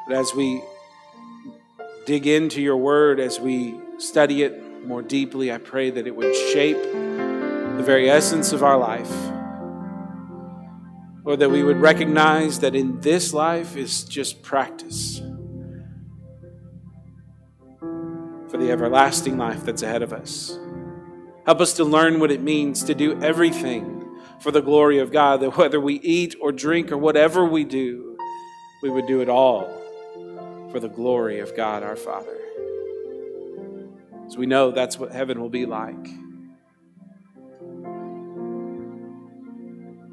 But 0.09 0.17
as 0.17 0.35
we 0.35 0.63
dig 2.07 2.27
into 2.27 2.63
your 2.63 2.77
word, 2.77 3.21
as 3.21 3.39
we 3.39 3.79
study 3.99 4.43
it 4.43 4.87
more 4.87 5.03
deeply, 5.03 5.53
I 5.53 5.59
pray 5.59 5.91
that 5.91 6.07
it 6.07 6.17
would 6.17 6.35
shape 6.35 6.83
the 6.83 7.83
very 7.85 8.11
essence 8.11 8.53
of 8.53 8.63
our 8.63 8.79
life. 8.79 9.13
Or 11.25 11.37
that 11.37 11.51
we 11.51 11.63
would 11.63 11.77
recognize 11.77 12.61
that 12.61 12.75
in 12.75 13.01
this 13.01 13.35
life 13.35 13.77
is 13.77 14.05
just 14.05 14.43
practice 14.43 15.21
for 18.49 18.57
the 18.57 18.71
everlasting 18.71 19.37
life 19.37 19.65
that's 19.65 19.83
ahead 19.83 20.03
of 20.03 20.15
us. 20.15 20.59
Help 21.45 21.61
us 21.61 21.75
to 21.75 21.85
learn 21.85 22.19
what 22.19 22.31
it 22.31 22.41
means 22.41 22.83
to 22.85 22.95
do 22.95 23.21
everything 23.23 23.98
for 24.41 24.51
the 24.51 24.61
glory 24.61 24.99
of 24.99 25.11
God, 25.11 25.41
that 25.41 25.57
whether 25.57 25.81
we 25.81 25.95
eat 25.95 26.37
or 26.41 26.53
drink 26.53 26.93
or 26.93 26.99
whatever 26.99 27.45
we 27.45 27.65
do, 27.65 28.17
we 28.83 28.91
would 28.91 29.07
do 29.07 29.21
it 29.21 29.29
all 29.29 29.67
for 30.71 30.81
the 30.81 30.89
glory 30.89 31.41
of 31.41 31.57
God 31.57 31.83
our 31.83 31.97
Father. 31.97 32.39
So 34.29 34.39
we 34.39 34.47
know 34.47 34.71
that's 34.71 34.99
what 34.99 35.11
heaven 35.11 35.41
will 35.41 35.49
be 35.49 35.67
like. 35.67 36.07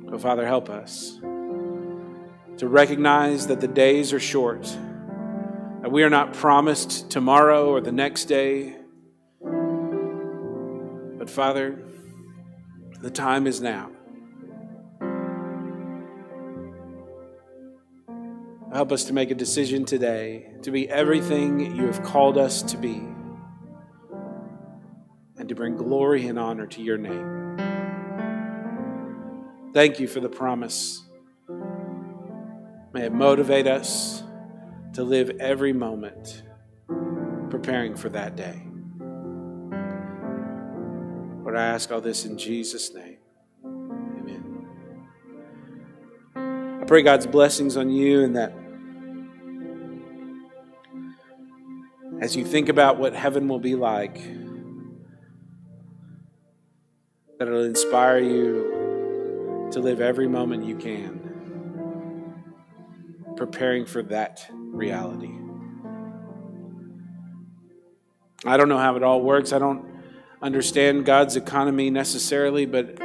So, 0.10 0.18
Father, 0.18 0.48
help 0.48 0.70
us 0.70 1.20
to 2.58 2.68
recognize 2.68 3.48
that 3.48 3.60
the 3.60 3.68
days 3.68 4.14
are 4.14 4.20
short, 4.20 4.64
that 5.82 5.92
we 5.92 6.04
are 6.04 6.10
not 6.10 6.34
promised 6.34 7.10
tomorrow 7.12 7.68
or 7.68 7.82
the 7.82 7.92
next 7.92 8.26
day. 8.26 8.78
But, 11.18 11.30
Father, 11.30 11.84
the 13.02 13.12
time 13.12 13.46
is 13.46 13.60
now. 13.60 13.92
Help 18.76 18.92
us 18.92 19.06
to 19.06 19.14
make 19.14 19.32
a 19.32 19.36
decision 19.36 19.86
today 19.86 20.48
to 20.62 20.70
be 20.70 20.90
everything 20.90 21.78
you 21.78 21.86
have 21.86 22.04
called 22.04 22.38
us 22.38 22.62
to 22.62 22.76
be 22.76 23.08
and 25.38 25.48
to 25.48 25.56
bring 25.56 25.78
glory 25.78 26.28
and 26.28 26.38
honor 26.38 26.68
to 26.68 26.82
your 26.82 26.98
name. 26.98 27.58
Thank 29.74 30.02
you 30.02 30.10
for 30.10 30.20
the 30.20 30.28
promise. 30.28 31.02
May 32.92 33.06
it 33.06 33.14
motivate 33.14 33.66
us 33.66 34.24
to 34.92 35.06
live 35.06 35.32
every 35.40 35.72
moment 35.72 36.44
preparing 37.50 37.96
for 37.96 38.10
that 38.10 38.36
day. 38.36 38.62
Lord, 41.44 41.56
I 41.56 41.64
ask 41.64 41.94
all 41.94 42.02
this 42.02 42.26
in 42.26 42.38
Jesus' 42.38 42.94
name. 42.94 43.20
Amen. 43.64 44.68
I 46.36 46.84
pray 46.86 47.04
God's 47.04 47.26
blessings 47.26 47.78
on 47.78 47.90
you 47.90 48.22
and 48.22 48.36
that 48.36 48.65
as 52.22 52.36
you 52.36 52.46
think 52.46 52.70
about 52.70 52.98
what 52.98 53.14
heaven 53.14 53.48
will 53.48 53.60
be 53.60 53.76
like, 53.76 54.16
that 57.38 57.48
it'll 57.48 57.64
inspire 57.64 58.20
you 58.20 59.70
to 59.72 59.80
live 59.80 60.00
every 60.00 60.28
moment 60.28 60.66
you 60.66 60.78
can, 60.78 62.44
preparing 63.36 63.86
for 63.86 64.02
that 64.04 64.48
reality. 64.52 65.34
I 68.46 68.58
don't 68.58 68.70
know 68.70 68.78
how 68.78 68.96
it 68.96 69.04
all 69.04 69.22
works. 69.22 69.52
I 69.52 69.60
don't 69.60 69.86
understand 70.42 71.06
God's 71.06 71.36
economy 71.36 71.90
necessarily, 71.90 72.66
but 72.66 73.02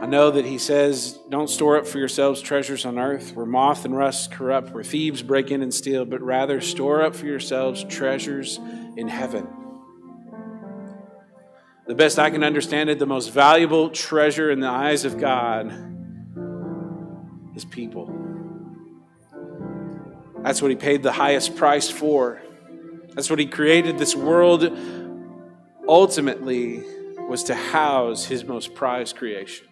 I 0.00 0.06
know 0.06 0.30
that 0.30 0.44
He 0.44 0.58
says, 0.58 1.18
Don't 1.30 1.48
store 1.48 1.78
up 1.78 1.86
for 1.86 1.98
yourselves 1.98 2.40
treasures 2.40 2.84
on 2.84 2.98
earth 2.98 3.34
where 3.34 3.46
moth 3.46 3.84
and 3.84 3.96
rust 3.96 4.30
corrupt, 4.30 4.70
where 4.70 4.84
thieves 4.84 5.22
break 5.22 5.50
in 5.50 5.62
and 5.62 5.72
steal, 5.72 6.04
but 6.04 6.20
rather 6.20 6.60
store 6.60 7.02
up 7.02 7.14
for 7.14 7.26
yourselves 7.26 7.84
treasures 7.84 8.58
in 8.96 9.08
heaven. 9.08 9.48
The 11.86 11.94
best 11.94 12.18
I 12.18 12.30
can 12.30 12.42
understand 12.42 12.88
it, 12.88 12.98
the 12.98 13.06
most 13.06 13.30
valuable 13.30 13.90
treasure 13.90 14.50
in 14.50 14.60
the 14.60 14.68
eyes 14.68 15.04
of 15.04 15.18
God 15.18 15.72
is 17.54 17.64
people. 17.64 18.10
That's 20.42 20.60
what 20.60 20.70
He 20.70 20.76
paid 20.76 21.02
the 21.02 21.12
highest 21.12 21.56
price 21.56 21.90
for. 21.90 22.40
That's 23.14 23.30
what 23.30 23.38
He 23.38 23.46
created 23.46 23.98
this 23.98 24.14
world 24.14 24.70
ultimately 25.86 26.82
was 27.28 27.44
to 27.44 27.54
house 27.54 28.24
His 28.24 28.44
most 28.44 28.74
prized 28.74 29.16
creation. 29.16 29.66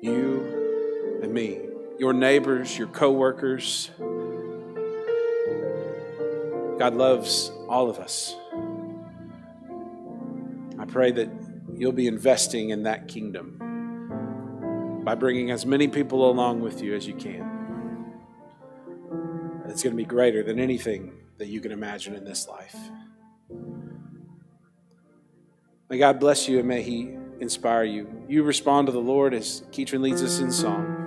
You 0.00 1.20
and 1.22 1.32
me, 1.32 1.60
your 1.98 2.12
neighbors, 2.12 2.78
your 2.78 2.88
coworkers. 2.88 3.90
God 6.78 6.94
loves 6.94 7.52
all 7.68 7.90
of 7.90 7.98
us. 7.98 8.34
I 10.78 10.86
pray 10.86 11.12
that 11.12 11.28
you'll 11.74 11.92
be 11.92 12.06
investing 12.06 12.70
in 12.70 12.84
that 12.84 13.08
kingdom 13.08 15.02
by 15.04 15.14
bringing 15.14 15.50
as 15.50 15.66
many 15.66 15.88
people 15.88 16.30
along 16.30 16.60
with 16.62 16.82
you 16.82 16.94
as 16.94 17.06
you 17.06 17.14
can. 17.14 17.50
It's 19.68 19.82
going 19.82 19.92
to 19.92 19.96
be 19.96 20.06
greater 20.06 20.42
than 20.42 20.58
anything 20.58 21.12
that 21.36 21.48
you 21.48 21.60
can 21.60 21.72
imagine 21.72 22.14
in 22.14 22.24
this 22.24 22.48
life. 22.48 22.76
May 25.90 25.98
God 25.98 26.18
bless 26.18 26.48
you 26.48 26.58
and 26.58 26.68
may 26.68 26.82
He 26.82 27.16
inspire 27.40 27.84
you. 27.84 28.06
You 28.28 28.42
respond 28.42 28.86
to 28.86 28.92
the 28.92 29.00
Lord 29.00 29.34
as 29.34 29.62
Keatron 29.72 30.00
leads 30.00 30.22
us 30.22 30.38
in 30.38 30.52
song. 30.52 30.99